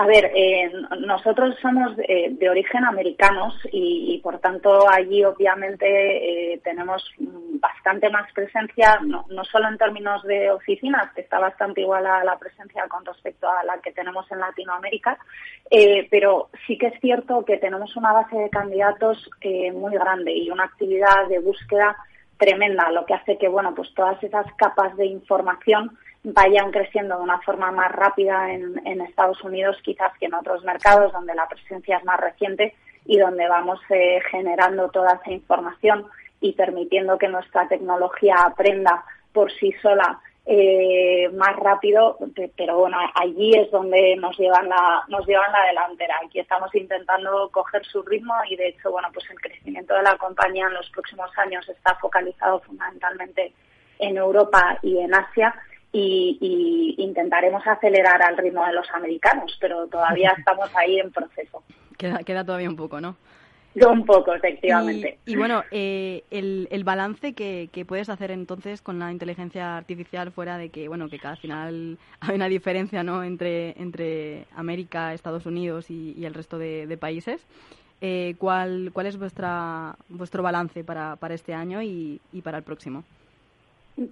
[0.00, 7.02] A ver, eh, nosotros somos de, origen americanos y, por tanto allí obviamente eh, tenemos
[7.18, 12.38] bastante más presencia, no, solo en términos de oficinas, que está bastante igual a la
[12.38, 15.18] presencia con respecto a la que tenemos en Latinoamérica,
[15.68, 19.28] eh, pero sí que es cierto que tenemos una base de candidatos
[19.74, 21.96] muy grande y una actividad de búsqueda
[22.38, 25.98] tremenda, lo que hace que bueno, pues todas esas capas de información
[26.32, 31.12] vayan creciendo de una forma más rápida en, Estados Unidos quizás que en otros mercados
[31.12, 32.74] donde la presencia es más reciente
[33.06, 36.06] y donde vamos eh, generando toda esa información
[36.40, 42.16] y permitiendo que nuestra tecnología aprenda por sí sola eh, más rápido,
[42.56, 46.16] pero bueno, allí es donde nos llevan la nos llevan la delantera.
[46.24, 50.16] Aquí estamos intentando coger su ritmo y de hecho, bueno, pues el crecimiento de la
[50.16, 53.52] compañía en los próximos años está focalizado fundamentalmente
[53.98, 55.54] en Europa y en Asia
[55.92, 61.62] y, intentaremos acelerar al ritmo de los americanos, pero todavía estamos ahí en proceso.
[61.96, 63.16] Queda, queda todavía un poco, ¿no?
[63.74, 65.18] Un poco, efectivamente.
[65.26, 70.58] Y, bueno, eh, el, el, balance que, puedes hacer entonces con la inteligencia artificial fuera
[70.58, 73.22] de que, bueno, que cada final hay una diferencia, ¿no?
[73.22, 77.46] Entre, entre América, Estados Unidos y, el resto de, países.
[78.00, 82.64] Eh, ¿cuál, ¿Cuál es vuestra, vuestro balance para, para este año y, y para el
[82.64, 83.04] próximo?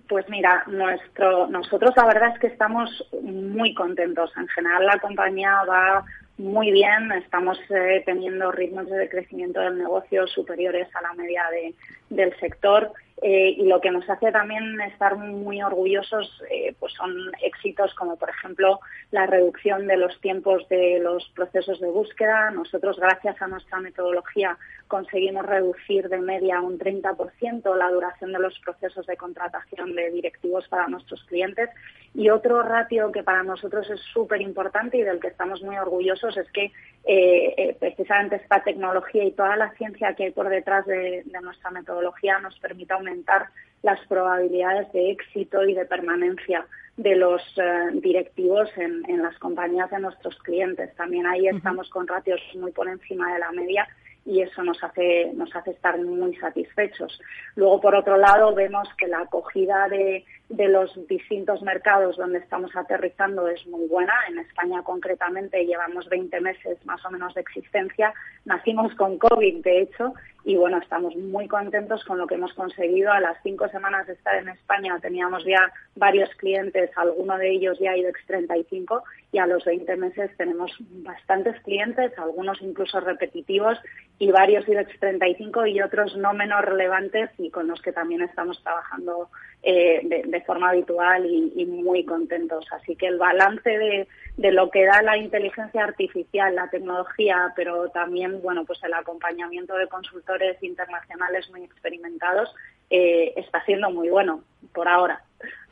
[0.09, 2.91] Pues mira, nuestro, nosotros la verdad es que estamos
[3.23, 4.33] muy contentos.
[4.37, 6.05] En general la compañía va
[6.39, 11.75] muy bien, estamos eh, teniendo ritmos de crecimiento del negocio superiores a la media de,
[12.11, 17.15] del sector eh, y lo que nos hace también estar muy orgullosos eh, pues son
[17.43, 18.79] éxitos como por ejemplo
[19.11, 22.51] la reducción de los tiempos de los procesos de búsqueda.
[22.51, 28.59] Nosotros gracias a nuestra metodología conseguimos reducir de media un 30% la duración de los
[28.61, 31.71] procesos de contratación de directivos para nuestros clientes
[32.15, 36.37] y otro ratio que para nosotros es súper importante y del que estamos muy orgullosos
[36.37, 36.71] es que
[37.05, 41.71] eh, precisamente esta tecnología y toda la ciencia que hay por detrás de, de nuestra
[41.71, 43.49] metodología nos permite aumentar
[43.83, 50.01] las probabilidades de éxito y de permanencia de los eh, directivos en, las compañías de
[50.01, 50.95] nuestros clientes.
[50.97, 53.87] También ahí estamos con ratios muy por encima de la media
[54.27, 57.19] y eso nos hace, nos hace estar muy satisfechos.
[57.55, 62.75] Luego, por otro lado, vemos que la acogida de, de los distintos mercados donde estamos
[62.75, 64.15] aterrizando es muy buena.
[64.29, 68.13] En España, concretamente, llevamos 20 meses más o menos de existencia.
[68.45, 70.13] Nacimos con COVID, de hecho,
[70.45, 73.11] y bueno, estamos muy contentos con lo que hemos conseguido.
[73.11, 77.79] A las cinco semanas de estar en España teníamos ya varios clientes, alguno de ellos
[77.81, 79.03] ya IBEX 35,
[79.33, 80.71] y a los 20 meses tenemos
[81.03, 83.77] bastantes clientes, algunos incluso repetitivos,
[84.19, 88.63] y varios IBEX 35 y otros no menos relevantes y con los que también estamos
[88.63, 89.29] trabajando
[89.63, 92.65] eh, de, forma habitual y, muy contentos.
[92.73, 97.91] Así que el balance de, de, lo que da la inteligencia artificial, la tecnología, pero
[97.91, 102.55] también bueno pues el acompañamiento de consultores internacionales muy experimentados
[102.91, 105.23] eh, está siendo muy bueno por ahora.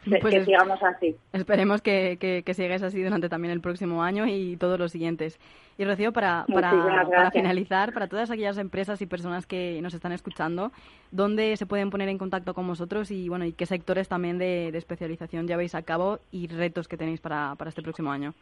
[0.21, 1.17] Pues que sigamos así.
[1.33, 5.41] Esperemos que, que, sigáis así durante también el próximo año y todos los siguientes.
[5.79, 10.73] Y Rocío, para, para, finalizar, para todas aquellas empresas y personas que nos están escuchando,
[11.11, 14.71] ¿dónde se pueden poner en contacto con vosotros y bueno y qué sectores también de,
[14.73, 18.35] de especialización lleváis a cabo y retos que tenéis para, para este próximo año?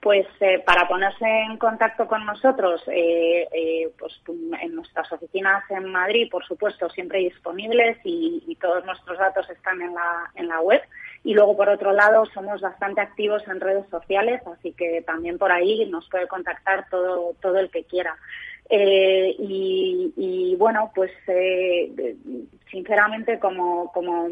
[0.00, 4.12] Pues eh, para ponerse en contacto con nosotros, eh, eh, pues
[4.62, 9.94] en nuestras oficinas en Madrid, por supuesto, siempre disponibles y, todos nuestros datos están en
[9.94, 10.82] la, en la web.
[11.22, 15.52] Y luego, por otro lado, somos bastante activos en redes sociales, así que también por
[15.52, 18.16] ahí nos puede contactar todo, todo el que quiera.
[18.68, 21.12] Y, y, bueno, pues
[22.70, 24.28] sinceramente, como, como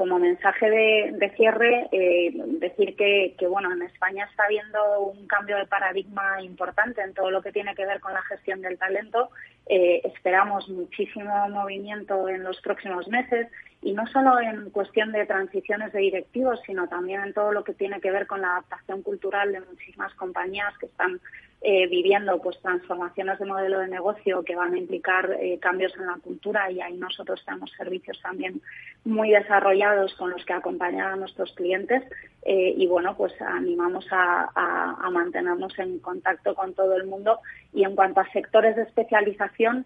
[0.00, 5.66] como mensaje de, cierre, eh, decir que, bueno, en España está habiendo un cambio de
[5.66, 9.28] paradigma importante en todo lo que tiene que ver con la gestión del talento.
[9.66, 13.48] Eh, esperamos muchísimo movimiento en los próximos meses
[13.82, 17.72] y no solo en cuestión de transiciones de directivos, sino también en todo lo que
[17.72, 21.20] tiene que ver con la adaptación cultural de muchísimas compañías que están
[21.62, 26.06] eh, viviendo pues transformaciones de modelo de negocio que van a implicar eh, cambios en
[26.06, 26.70] la cultura.
[26.70, 28.62] Y ahí nosotros tenemos servicios también
[29.04, 32.02] muy desarrollados con los que acompañar a nuestros clientes.
[32.42, 34.48] Eh, y bueno pues animamos a,
[35.10, 37.40] mantenernos en contacto con todo el mundo.
[37.74, 39.84] Y en cuanto a sectores de especialización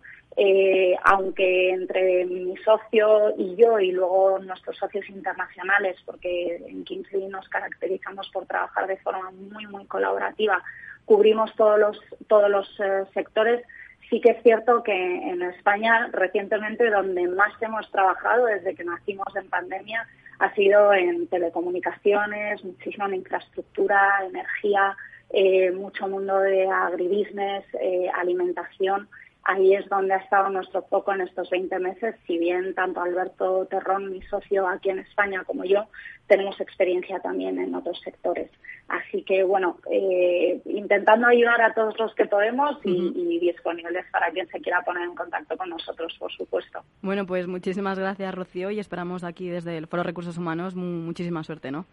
[1.04, 7.48] aunque entre mi socio y yo y luego nuestros socios internacionales porque en Kingsley nos
[7.48, 10.62] caracterizamos por trabajar de forma muy muy colaborativa
[11.04, 13.64] cubrimos todos los, todos los eh, sectores.
[14.10, 19.34] Sí que es cierto que en España recientemente donde más hemos trabajado desde que nacimos
[19.34, 20.06] en pandemia
[20.40, 24.96] ha sido en telecomunicaciones, muchísima infraestructura, energía,
[25.30, 29.08] eh, mucho mundo de agribusiness, eh, alimentación
[29.44, 33.66] ahí es donde ha estado nuestro foco en estos 20 meses, si bien tanto Alberto
[33.66, 35.84] Terrón, mi socio aquí en España, como yo,
[36.26, 38.50] tenemos experiencia también en otros sectores.
[38.88, 44.46] Así que, bueno, eh, intentando ayudar a todos los que podemos y, disponibles para quien
[44.48, 46.80] se quiera poner en contacto con nosotros, por supuesto.
[47.02, 51.70] Bueno, pues muchísimas gracias, Rocío, y esperamos aquí desde el Foro Recursos Humanos muchísima suerte,
[51.70, 51.86] ¿no?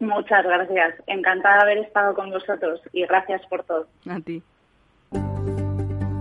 [0.00, 0.94] Muchas gracias.
[1.06, 3.86] Encantada de haber estado con vosotros y gracias por todo.
[4.08, 4.42] A ti.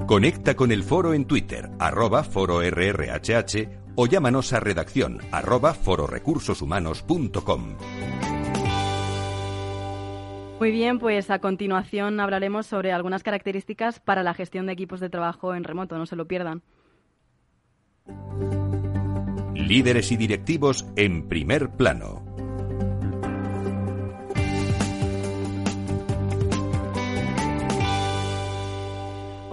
[0.08, 2.62] Conecta con el foro en Twitter, arroba foro
[3.96, 7.78] o llámanos a redacción arroba fororecursoshumanos.com.
[10.60, 15.10] Muy bien, pues a continuación hablaremos sobre algunas características para la gestión de equipos de
[15.10, 16.62] trabajo en remoto, no se lo pierdan.
[19.56, 22.25] Líderes y directivos en primer plano.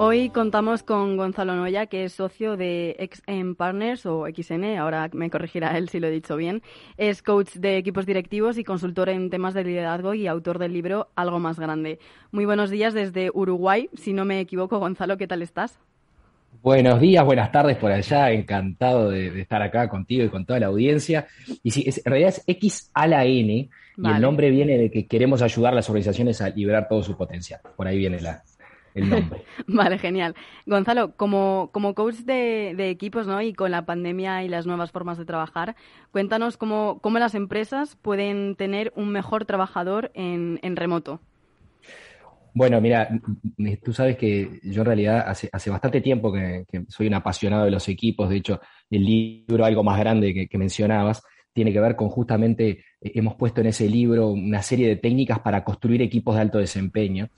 [0.04, 5.30] Hoy contamos con Gonzalo Noya, que es socio de XM Partners o XN, ahora me
[5.30, 6.60] corregirá él si lo he dicho bien.
[6.96, 11.10] Es coach de equipos directivos y consultor en temas de liderazgo y autor del libro
[11.14, 12.00] Algo más grande.
[12.32, 14.80] Muy buenos días desde Uruguay, si no me equivoco.
[14.80, 15.78] Gonzalo, ¿qué tal estás?
[16.62, 18.32] Buenos días, buenas tardes por allá.
[18.32, 21.28] Encantado de, estar acá contigo y con toda la audiencia.
[21.62, 25.06] Y sí, en realidad es X a la N y el nombre viene de que
[25.06, 27.60] queremos ayudar a las organizaciones a liberar todo su potencial.
[27.76, 28.42] Por ahí viene la,
[28.94, 29.42] el nombre.
[29.66, 30.34] vale, genial.
[30.66, 33.40] Gonzalo, como, como coach de, equipos ¿no?
[33.40, 35.76] y con la pandemia y las nuevas formas de trabajar,
[36.10, 41.20] cuéntanos cómo, cómo las empresas pueden tener un mejor trabajador en, en remoto.
[42.54, 43.08] Bueno, mira,
[43.82, 47.70] tú sabes que yo en realidad hace, hace bastante tiempo que, soy un apasionado de
[47.70, 48.28] los equipos.
[48.28, 51.22] De hecho, el libro Algo más grande que, que mencionabas
[51.52, 55.40] tiene que ver con justamente, eh, hemos puesto en ese libro una serie de técnicas
[55.40, 57.28] para construir equipos de alto desempeño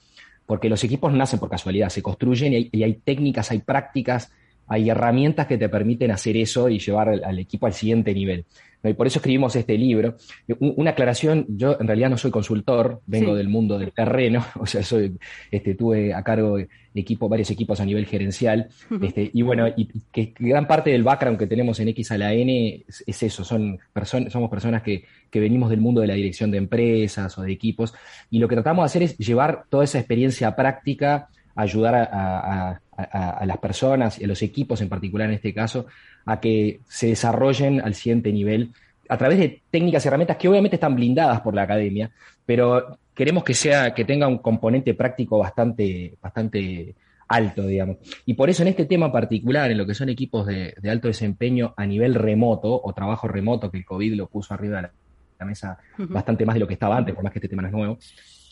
[0.45, 4.31] porque los equipos nacen por casualidad, se construyen y hay, técnicas, hay prácticas,
[4.67, 8.45] hay herramientas que te permiten hacer eso y llevar al, equipo al siguiente nivel.
[8.83, 10.15] Y por eso escribimos este libro.
[10.59, 14.83] Una aclaración, yo en realidad no soy consultor, vengo del mundo del terreno, o sea,
[14.83, 15.17] soy,
[15.49, 16.57] este, tuve a cargo
[16.93, 18.69] equipo, varios equipos a nivel gerencial,
[19.01, 22.33] este, y bueno, y que gran parte del background que tenemos en X a la
[22.33, 26.51] N es, eso, son personas, somos personas que, que, venimos del mundo de la dirección
[26.51, 27.93] de empresas o de equipos,
[28.29, 33.45] y lo que tratamos de hacer es llevar toda esa experiencia práctica, ayudar a, a
[33.45, 35.85] las personas y a los equipos en particular en este caso,
[36.25, 38.71] a que se desarrollen al siguiente nivel
[39.09, 42.11] a través de técnicas y herramientas que obviamente están blindadas por la academia,
[42.45, 46.95] pero queremos que sea, que tenga un componente práctico bastante, bastante
[47.27, 47.97] alto, digamos.
[48.25, 51.73] Y por eso en este tema particular, en lo que son equipos de, alto desempeño
[51.77, 55.77] a nivel remoto o trabajo remoto, que el COVID lo puso arriba de la, mesa
[55.97, 57.97] bastante más de lo que estaba antes, por más que este tema no es nuevo,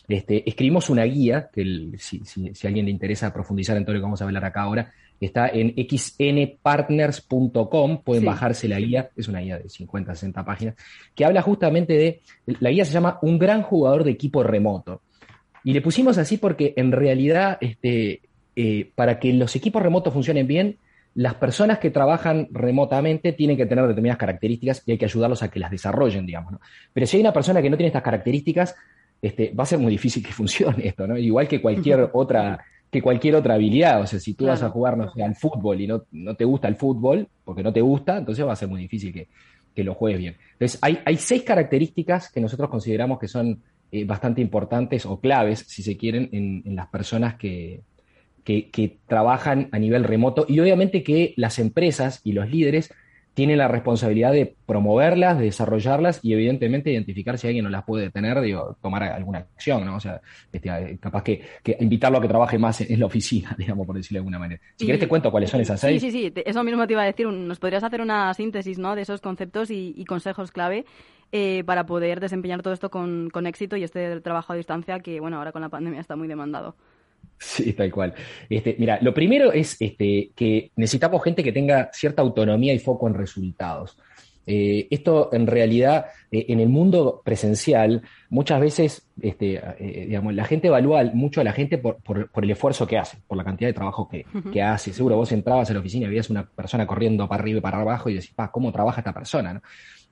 [0.08, 4.04] este, escribimos una guía, que si, a alguien le interesa profundizar en todo lo que
[4.04, 9.58] vamos a hablar acá ahora, está en xnpartners.com, pueden bajarse la guía, es una guía
[9.58, 10.74] de 50, 60 páginas,
[11.14, 12.20] que habla justamente de,
[12.60, 15.00] la guía se llama Un gran jugador de equipo remoto.
[15.62, 18.20] Y le pusimos así porque en realidad, este,
[18.56, 20.76] eh, para que los equipos remotos funcionen bien,
[21.14, 25.50] las personas que trabajan remotamente tienen que tener determinadas características y hay que ayudarlos a
[25.50, 26.56] que las desarrollen, digamos.
[26.92, 28.74] Pero si hay una persona que no tiene estas características,
[29.24, 31.16] este, va a ser muy difícil que funcione esto, ¿no?
[31.16, 34.02] Igual que cualquier otra, que cualquier otra habilidad.
[34.02, 36.44] O sea, si tú vas a jugar, no sé, al fútbol y no, no, te
[36.44, 39.28] gusta el fútbol, porque no te gusta, entonces va a ser muy difícil que,
[39.74, 40.36] que lo juegues bien.
[40.52, 45.64] Entonces, hay, hay, seis características que nosotros consideramos que son eh, bastante importantes o claves,
[45.68, 47.80] si se quieren, en, en las personas que,
[48.44, 52.92] que, que, trabajan a nivel remoto y obviamente que las empresas y los líderes
[53.34, 58.10] tiene la responsabilidad de promoverlas, de desarrollarlas y evidentemente identificar si alguien no las puede
[58.10, 59.96] tener, digo, tomar alguna acción, ¿no?
[59.96, 60.20] O sea,
[60.52, 61.42] este, capaz que,
[61.80, 64.60] invitarlo a que trabaje más en, la oficina, digamos, por decirlo de alguna manera.
[64.76, 66.00] Si querés te cuento cuáles son esas seis.
[66.00, 68.94] Sí, sí, sí, eso mismo te iba a decir, nos podrías hacer una síntesis, ¿no?
[68.94, 70.84] De esos conceptos y, consejos clave
[71.32, 75.18] eh, para poder desempeñar todo esto con, con éxito y este trabajo a distancia que,
[75.18, 76.76] bueno, ahora con la pandemia está muy demandado.
[77.38, 78.14] Sí, tal cual.
[78.48, 83.06] Este, mira, lo primero es este, que necesitamos gente que tenga cierta autonomía y foco
[83.06, 83.96] en resultados.
[84.46, 90.44] Eh, esto en realidad, eh, en el mundo presencial, muchas veces este, eh, digamos, la
[90.44, 91.98] gente evalúa mucho a la gente por,
[92.34, 94.92] el esfuerzo que hace, por la cantidad de trabajo que, que, hace.
[94.92, 97.80] Seguro vos entrabas a la oficina y veías una persona corriendo para arriba y para
[97.80, 99.54] abajo y decís, pa, ¿cómo trabaja esta persona?
[99.54, 99.62] ¿no?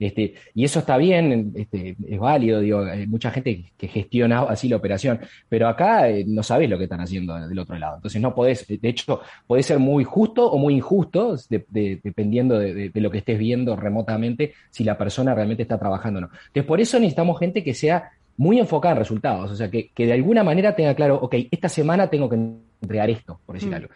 [0.02, 4.68] Este, y eso está bien, este, es válido, digo, hay mucha gente que gestiona así
[4.68, 7.96] la operación, pero acá eh, no sabes lo que están haciendo del otro lado.
[7.96, 13.10] Entonces no podés, de hecho, puede ser muy justo o muy injusto, dependiendo de, lo
[13.12, 16.30] que estés viendo remotamente, si la persona realmente está trabajando o no.
[16.32, 20.12] Entonces, por eso necesitamos gente que sea muy enfocada en resultados, o sea, que, de
[20.12, 22.36] alguna manera tenga claro, ok, esta semana tengo que
[22.80, 23.74] entregar esto, por decir mm.
[23.74, 23.88] algo.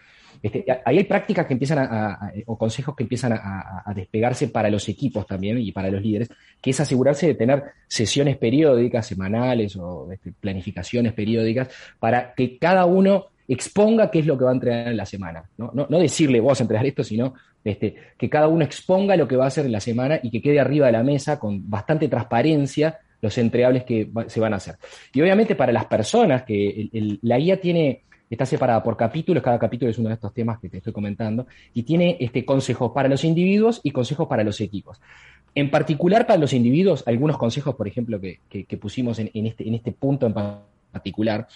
[0.84, 5.26] Ahí hay prácticas que empiezan a, o consejos que empiezan a, despegarse para los equipos
[5.26, 6.28] también y para los líderes,
[6.60, 11.68] que es asegurarse de tener sesiones periódicas, semanales o este, planificaciones periódicas,
[11.98, 15.44] para que cada uno exponga qué es lo que va a entregar en la semana.
[15.56, 17.34] No decirle, vos a entregar esto, sino
[17.66, 20.40] este, que cada uno exponga lo que va a hacer en la semana y que
[20.40, 24.76] quede arriba de la mesa con bastante transparencia los entregables que se van a hacer.
[25.12, 26.88] Y obviamente para las personas que
[27.22, 30.68] la guía tiene está separada por capítulos, cada capítulo es uno de estos temas que
[30.68, 35.00] te estoy comentando, y tiene este, consejos para los individuos y consejos para los equipos.
[35.54, 39.92] En particular para los individuos, algunos consejos, por ejemplo, que, pusimos en, este, en este
[39.92, 40.34] punto en
[40.92, 41.48] particular,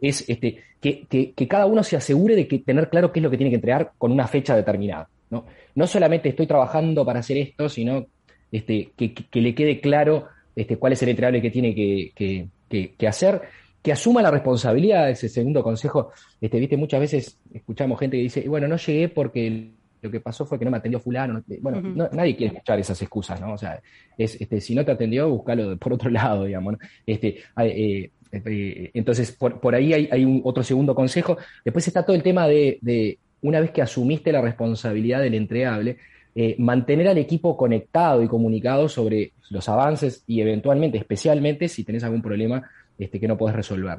[0.00, 3.36] es este, que, cada uno se asegure de que tener claro qué es lo que
[3.36, 5.08] tiene que entregar con una fecha determinada.
[5.30, 8.06] No, no solamente estoy trabajando para hacer esto, sino
[8.52, 13.42] este, que, le quede claro este, cuál es el entregable que tiene que, hacer
[13.86, 16.10] que asuma la responsabilidad ese segundo consejo.
[16.40, 19.70] Este, viste, muchas veces escuchamos gente que dice, bueno, no llegué porque
[20.02, 21.40] lo que pasó fue que no me atendió fulano.
[21.60, 21.80] Bueno,
[22.10, 23.52] nadie quiere escuchar esas excusas, ¿no?
[23.52, 23.80] O sea,
[24.18, 26.78] es, este, si no te atendió, búscalo por otro lado, digamos, ¿no?
[27.06, 31.38] Este, eh, eh, entonces, por, ahí hay, un, otro segundo consejo.
[31.64, 35.98] Después está todo el tema de, una vez que asumiste la responsabilidad del entregable,
[36.34, 42.02] eh, mantener al equipo conectado y comunicado sobre los avances y eventualmente, especialmente si tenés
[42.02, 42.68] algún problema
[42.98, 43.98] este, que no podés resolver.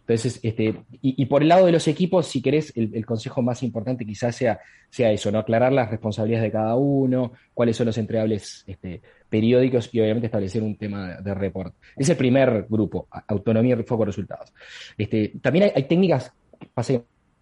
[0.00, 4.06] Entonces, este, y, por el lado de los equipos, si querés, el, consejo más importante
[4.06, 5.38] quizás sea, sea eso, ¿no?
[5.38, 10.62] Aclarar las responsabilidades de cada uno, cuáles son los entregables este, periódicos y obviamente establecer
[10.62, 11.74] un tema de, report.
[11.96, 14.52] Es el primer grupo, autonomía, foco, resultados.
[14.96, 16.32] Este, también hay, técnicas,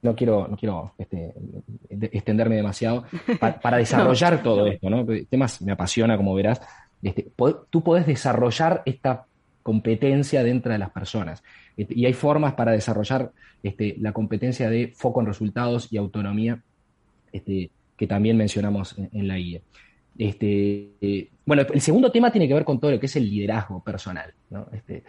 [0.02, 1.34] no quiero, no quiero este,
[1.90, 3.04] extenderme demasiado,
[3.40, 5.00] para, desarrollar todo esto, ¿no?
[5.00, 6.60] El tema me apasiona, como verás.
[7.02, 7.30] Este,
[7.68, 9.26] tú podés desarrollar esta
[9.64, 11.42] competencia dentro de las personas.
[11.76, 16.62] Este, y hay formas para desarrollar este, la competencia de foco en resultados y autonomía
[17.32, 19.60] este, que también mencionamos en, la guía.
[20.18, 23.82] Este, bueno, el segundo tema tiene que ver con todo lo que es el liderazgo
[23.82, 24.34] personal.
[24.70, 25.02] Este,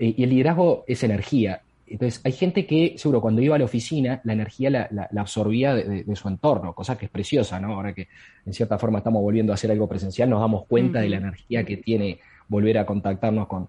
[0.00, 1.60] y el liderazgo es energía.
[1.86, 6.16] Entonces, hay gente que, seguro, cuando iba a la oficina, la energía la, absorbía de,
[6.16, 7.74] su entorno, cosa que es preciosa, ¿no?
[7.74, 8.08] Ahora que
[8.46, 11.64] en cierta forma estamos volviendo a hacer algo presencial, nos damos cuenta de la energía
[11.64, 13.68] que tiene volver a contactarnos con,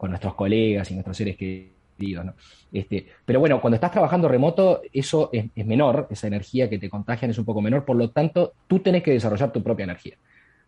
[0.00, 2.24] nuestros colegas y nuestros seres queridos.
[2.24, 2.34] ¿no?
[2.72, 7.30] Este, pero bueno, cuando estás trabajando remoto, eso es, menor, esa energía que te contagian
[7.30, 10.16] es un poco menor, por lo tanto, tú tenés que desarrollar tu propia energía.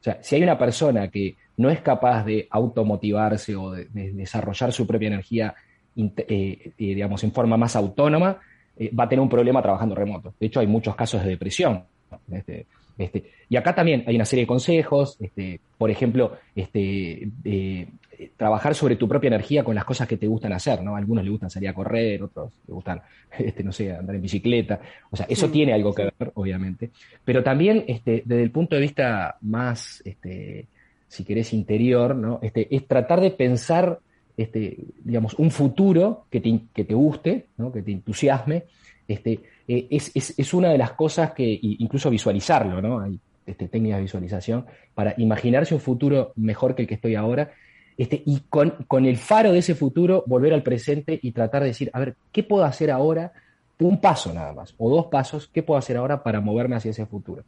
[0.01, 4.73] O sea, si hay una persona que no es capaz de automotivarse o de, desarrollar
[4.73, 5.55] su propia energía,
[5.97, 8.39] eh, eh, digamos, en forma más autónoma,
[8.77, 10.35] eh, va a tener un problema trabajando remoto.
[10.39, 11.85] De hecho, hay muchos casos de depresión.
[12.31, 12.67] Este,
[12.99, 17.89] este, y acá también hay una serie de consejos, este, por ejemplo, este, eh,
[18.37, 20.95] trabajar sobre tu propia energía con las cosas que te gustan hacer, ¿no?
[20.95, 23.03] A algunos les gustan salir a correr, otros les gustan,
[23.39, 24.81] este, no sé, andar en bicicleta.
[25.11, 26.91] O sea, eso tiene algo que ver, obviamente.
[27.25, 30.67] Pero también, este, desde el punto de vista más, este,
[31.09, 32.39] si querés, interior, ¿no?
[32.43, 34.01] Este, es tratar de pensar,
[34.37, 37.71] este, digamos, un futuro que te, que te guste, ¿no?
[37.73, 38.65] Que te entusiasme,
[39.07, 43.01] este, eh, es, es, es, una de las cosas que, incluso visualizarlo, ¿no?
[43.01, 47.51] Hay este, técnicas de visualización para imaginarse un futuro mejor que el que estoy ahora,
[47.97, 51.69] este, y con, con, el faro de ese futuro volver al presente y tratar de
[51.69, 53.33] decir, a ver, ¿qué puedo hacer ahora?
[53.79, 57.07] Un paso nada más, o dos pasos, ¿qué puedo hacer ahora para moverme hacia ese
[57.07, 57.45] futuro?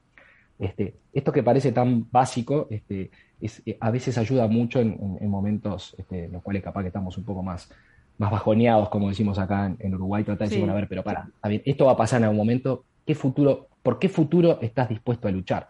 [0.59, 3.11] Este, esto que parece tan básico, este,
[3.41, 6.89] es, eh, a veces ayuda mucho en, en, momentos este, en los cuales capaz que
[6.89, 7.71] estamos un poco más
[8.19, 11.29] más bajoneados, como decimos acá en, Uruguay, tratar de decir, bueno, a ver, pero para,
[11.65, 15.31] esto va a pasar en algún momento, ¿qué futuro, ¿por qué futuro estás dispuesto a
[15.31, 15.69] luchar?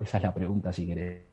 [0.00, 1.24] Esa es la pregunta, si querés,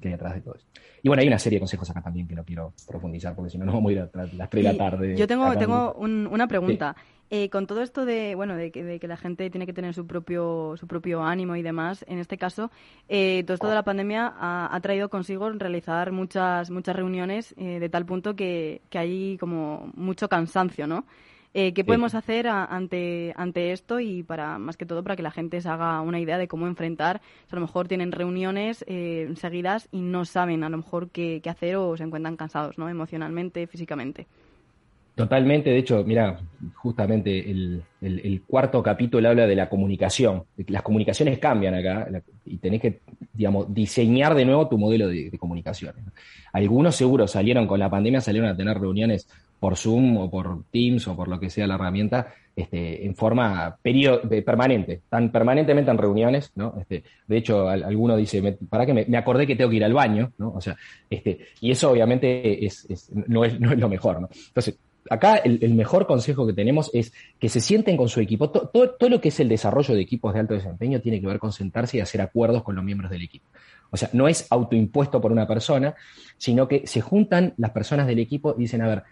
[0.00, 0.66] que hay atrás de todo eso.
[1.02, 3.58] Y bueno, hay una serie de consejos acá también que no quiero profundizar, porque si
[3.58, 5.16] no, nos vamos a ir a las 3 de la tarde.
[5.16, 6.96] Yo tengo, tengo una pregunta.
[7.34, 10.74] Eh, con todo esto de, bueno, de que, la gente tiene que tener su propio,
[10.76, 12.70] su propio ánimo y demás, en este caso,
[13.08, 17.88] eh, todo esto de la pandemia ha, traído consigo realizar muchas, muchas reuniones eh, de
[17.88, 21.06] tal punto que, hay como mucho cansancio, ¿no?
[21.54, 25.60] ¿Qué podemos hacer ante, ante esto y para más que todo para que la gente
[25.62, 27.22] se haga una idea de cómo enfrentar?
[27.50, 28.84] a lo mejor tienen reuniones
[29.36, 32.90] seguidas y no saben a lo mejor qué, qué hacer o se encuentran cansados, ¿no?
[32.90, 34.26] Emocionalmente, físicamente.
[35.14, 36.38] Totalmente, de hecho, mira,
[36.74, 40.44] justamente el, cuarto capítulo habla de la comunicación.
[40.68, 42.08] Las comunicaciones cambian acá
[42.46, 43.00] y tenés que,
[43.32, 46.02] digamos, diseñar de nuevo tu modelo de, comunicaciones.
[46.54, 49.28] Algunos seguro salieron con la pandemia, salieron a tener reuniones
[49.60, 53.76] por Zoom o por Teams o por lo que sea la herramienta, este, en forma
[53.82, 56.74] permanente, están permanentemente en reuniones, ¿no?
[56.80, 60.32] Este, de hecho, alguno dice, para que me, acordé que tengo que ir al baño,
[60.38, 60.52] ¿no?
[60.54, 60.76] O sea,
[61.08, 64.28] este, y eso obviamente es, no, es, no es lo mejor, ¿no?
[64.48, 64.78] Entonces,
[65.10, 68.50] acá el, mejor consejo que tenemos es que se sienten con su equipo.
[68.50, 71.52] Todo, lo que es el desarrollo de equipos de alto desempeño tiene que ver con
[71.52, 73.46] sentarse y hacer acuerdos con los miembros del equipo.
[73.90, 75.94] O sea, no es autoimpuesto por una persona,
[76.38, 79.02] sino que se juntan las personas del equipo y dicen, a ver,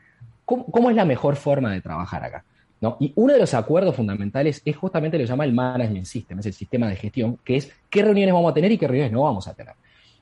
[0.45, 2.45] ¿cómo, es la mejor forma de trabajar acá?
[2.80, 2.97] ¿No?
[2.99, 6.47] Y uno de los acuerdos fundamentales es justamente lo que llama el management system, es
[6.47, 9.22] el sistema de gestión, que es qué reuniones vamos a tener y qué reuniones no
[9.22, 9.74] vamos a tener.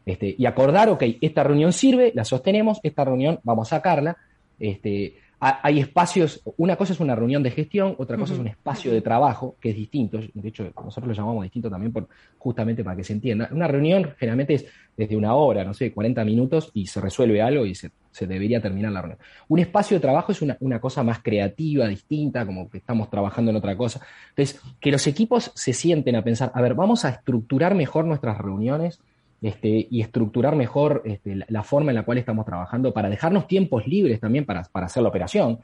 [0.04, 4.16] Este, y acordar, ok, esta reunión sirve, la sostenemos, esta reunión vamos a sacarla,
[4.58, 8.92] este, hay espacios, una cosa es una reunión de gestión, otra cosa es un espacio
[8.92, 12.08] de trabajo, que es distinto, de hecho nosotros lo llamamos distinto también por,
[12.38, 13.48] justamente para que se entienda.
[13.52, 14.66] Una reunión generalmente es
[14.96, 18.90] desde una hora, no sé, 40 minutos y se resuelve algo y se, debería terminar
[18.90, 19.20] la reunión.
[19.46, 23.52] Un espacio de trabajo es una, una, cosa más creativa, distinta, como que estamos trabajando
[23.52, 24.00] en otra cosa.
[24.30, 28.38] Entonces, que los equipos se sienten a pensar, a ver, vamos a estructurar mejor nuestras
[28.38, 28.98] reuniones
[29.40, 33.86] este, y estructurar mejor este, la, forma en la cual estamos trabajando para dejarnos tiempos
[33.86, 35.60] libres también para, hacer la operación.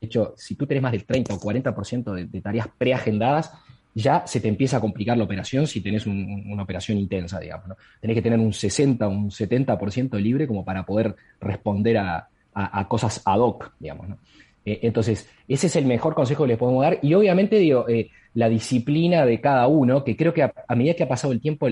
[0.00, 3.52] De hecho, si tú tenés más del 30 o 40% de, de tareas preagendadas,
[3.98, 7.68] ya se te empieza a complicar la operación si tenés una operación intensa, digamos.
[7.68, 7.76] ¿no?
[8.00, 12.28] Tenés que tener un 60 o un 70% libre como para poder responder a,
[12.88, 14.08] cosas ad hoc, digamos.
[14.08, 14.18] ¿no?
[14.64, 16.98] Eh, entonces, ese es el mejor consejo que les podemos dar.
[17.02, 21.04] Y obviamente, digo, eh, la disciplina de cada uno, que creo que a, medida que
[21.04, 21.68] ha pasado el tiempo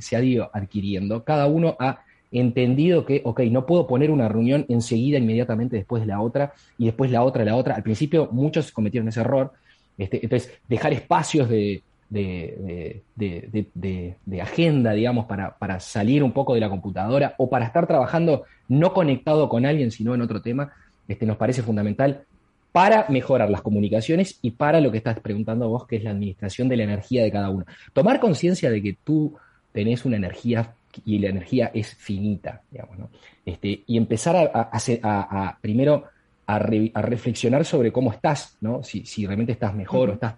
[0.00, 2.00] se ha ido adquiriendo, cada uno ha
[2.32, 6.86] entendido que, ok, no puedo poner una reunión enseguida, inmediatamente después de la otra, y
[6.86, 7.74] después la otra, la otra.
[7.74, 9.52] Al principio muchos cometieron ese error.
[9.98, 16.68] Este, entonces, dejar espacios de, de, agenda, digamos, para, para, salir un poco de la
[16.68, 20.72] computadora o para estar trabajando no conectado con alguien, sino en otro tema,
[21.12, 22.24] este, nos parece fundamental
[22.72, 26.68] para mejorar las comunicaciones y para lo que estás preguntando vos, que es la administración
[26.68, 27.66] de la energía de cada uno.
[27.92, 29.36] Tomar conciencia de que tú
[29.72, 33.10] tenés una energía y la energía es finita, digamos, ¿no?
[33.44, 36.04] Este, y empezar a, a, primero
[36.46, 38.82] a, reflexionar sobre cómo estás, ¿no?
[38.82, 40.34] Si, si realmente estás mejor o estás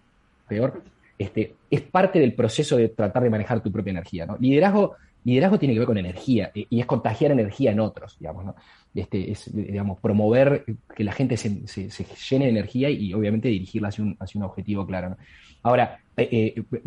[0.49, 0.83] peor,
[1.18, 4.37] este, es parte del proceso de tratar de manejar tu propia energía, ¿no?
[4.41, 8.55] Liderazgo, liderazgo tiene que ver con energía y es contagiar energía en otros, digamos, ¿no?
[8.95, 10.64] este, es, digamos, promover
[10.95, 11.51] que la gente se,
[12.31, 15.16] llene de energía y, obviamente dirigirla hacia un, hacia un objetivo claro.
[15.62, 16.81] Ahora, eh, eh,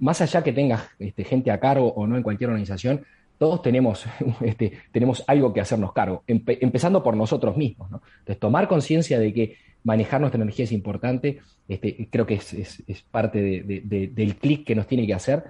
[0.00, 3.04] más allá que tengas este, gente a cargo o no en cualquier organización,
[3.38, 4.06] todos tenemos,
[4.40, 7.90] este, tenemos algo que hacernos cargo, empezando por nosotros mismos.
[7.90, 8.02] ¿no?
[8.20, 13.02] Entonces, tomar conciencia de que manejar nuestra energía es importante, este, creo que es, es,
[13.10, 15.44] parte del clic que nos tiene que hacer.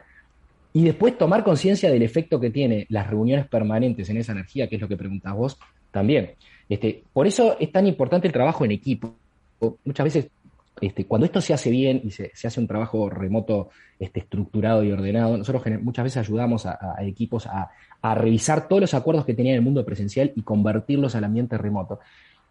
[0.74, 4.74] Y después tomar conciencia del efecto que tiene las reuniones permanentes en esa energía, que
[4.74, 5.56] es lo que preguntas vos,
[5.90, 6.32] también.
[6.68, 9.14] Este, por eso es tan importante el trabajo en equipo.
[9.84, 10.28] Muchas veces
[10.80, 14.90] este, cuando esto se hace bien y se, hace un trabajo remoto este, estructurado y
[14.90, 17.70] ordenado, nosotros muchas veces ayudamos a, equipos a,
[18.16, 22.00] revisar todos los acuerdos que tenían en el mundo presencial y convertirlos al ambiente remoto.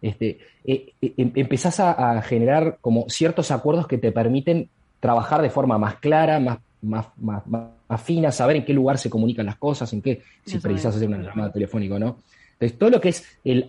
[0.02, 4.68] Este, eh, eh, em, empezás a, generar como ciertos acuerdos que te permiten
[4.98, 9.46] trabajar de forma más clara, más, más, más, fina, saber en qué lugar se comunican
[9.46, 12.18] las cosas, en qué, si precisas hacer una llamada telefónica o no.
[12.52, 13.68] Entonces, todo lo que es el,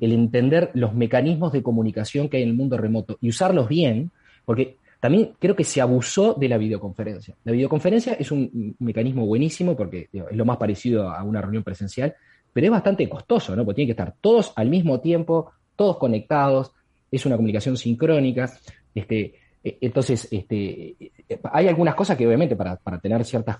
[0.00, 4.10] entender los mecanismos de comunicación que hay en el mundo remoto y usarlos bien,
[4.44, 7.34] porque también creo que se abusó de la videoconferencia.
[7.44, 12.14] La videoconferencia es un, mecanismo buenísimo porque es lo más parecido a una reunión presencial,
[12.52, 13.64] pero es bastante costoso, ¿no?
[13.64, 16.72] Porque tienen que estar todos al mismo tiempo, todos conectados,
[17.10, 18.50] es una comunicación sincrónica.
[18.94, 19.34] Este,
[19.64, 20.94] entonces, este,
[21.50, 23.58] hay algunas cosas que obviamente para, tener ciertas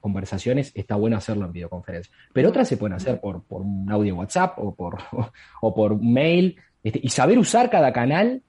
[0.00, 4.58] conversaciones está bueno hacerlo en videoconferencia, pero otras se pueden hacer por, un audio WhatsApp
[4.58, 4.98] o por,
[5.60, 8.42] o por mail, este, y saber usar cada canal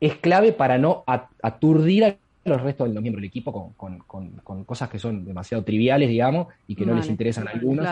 [0.00, 1.04] es clave para no
[1.42, 6.08] aturdir a los restos de los miembros del equipo con, cosas que son demasiado triviales,
[6.08, 7.86] digamos, y que no les interesan a algunos,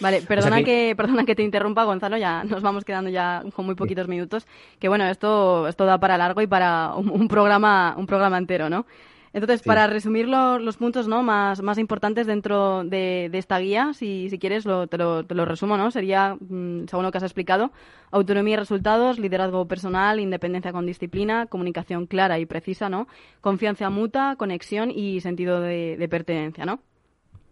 [0.00, 0.94] Vale, perdona que...
[0.96, 4.46] perdona que te interrumpa, Gonzalo, ya nos vamos quedando ya con muy poquitos minutos,
[4.78, 8.86] que bueno, esto, esto da para largo y para un, programa, un programa entero, ¿no?
[9.34, 11.22] Entonces, para resumir los puntos ¿no?
[11.22, 15.46] más, más importantes dentro de, esta guía, si, si quieres lo, te, lo, te, lo,
[15.46, 15.90] resumo, ¿no?
[15.90, 17.72] Sería, mm, según lo que has explicado,
[18.10, 23.08] autonomía y resultados, liderazgo personal, independencia con disciplina, comunicación clara y precisa, ¿no?
[23.40, 26.80] Confianza mutua, conexión y sentido de, de pertenencia, ¿no?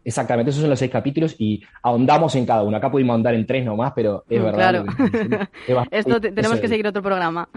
[0.05, 2.77] Exactamente, esos son los seis capítulos y ahondamos en cada uno.
[2.77, 4.85] Acá pudimos ahondar en tres nomás, pero es mm, verdad.
[5.67, 5.87] Claro.
[5.91, 7.49] Esto tenemos que seguir otro programa.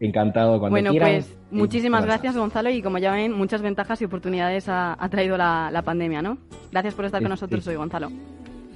[0.00, 4.68] Encantado cuando bueno, pues muchísimas gracias, Gonzalo, y como ya ven, muchas ventajas y oportunidades
[4.68, 6.38] ha, traído la, pandemia, ¿no?
[6.72, 8.10] Gracias por estar con nosotros hoy, Gonzalo.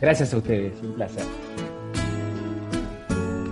[0.01, 1.25] Gracias a ustedes, un placer.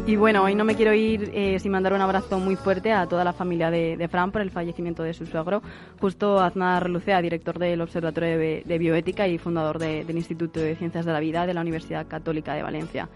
[0.07, 3.09] Y bueno, hoy no me quiero ir eh, sin mandar un abrazo muy fuerte a
[3.09, 5.63] toda la familia de, Fran por el fallecimiento de su suegro,
[6.01, 11.13] justo Aznar Lucea, director del Observatorio de, Bioética y fundador del Instituto de Ciencias de
[11.13, 13.09] la Vida de la Universidad Católica de Valencia.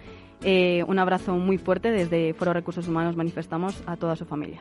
[0.43, 4.61] Eh, un abrazo muy fuerte desde Foro Recursos Humanos manifestamos a toda su familia.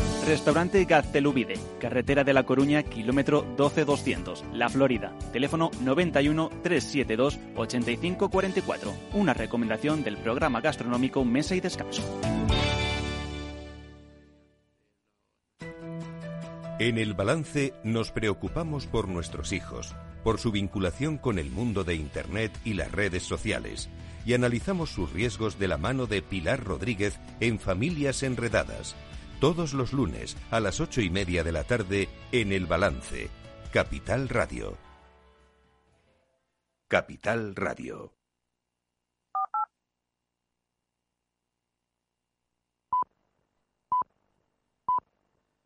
[0.25, 5.17] Restaurante Gaztelubide, carretera de La Coruña, kilómetro 12200, La Florida.
[5.33, 8.93] Teléfono 91 372 8544.
[9.13, 12.03] Una recomendación del programa gastronómico Mesa y Descanso.
[16.77, 21.95] En el balance nos preocupamos por nuestros hijos, por su vinculación con el mundo de
[21.95, 23.89] Internet y las redes sociales,
[24.25, 28.95] y analizamos sus riesgos de la mano de Pilar Rodríguez en Familias Enredadas
[29.41, 33.27] todos los lunes a las ocho y media de la tarde en El Balance,
[33.73, 34.77] Capital Radio.
[36.87, 38.20] Capital Radio.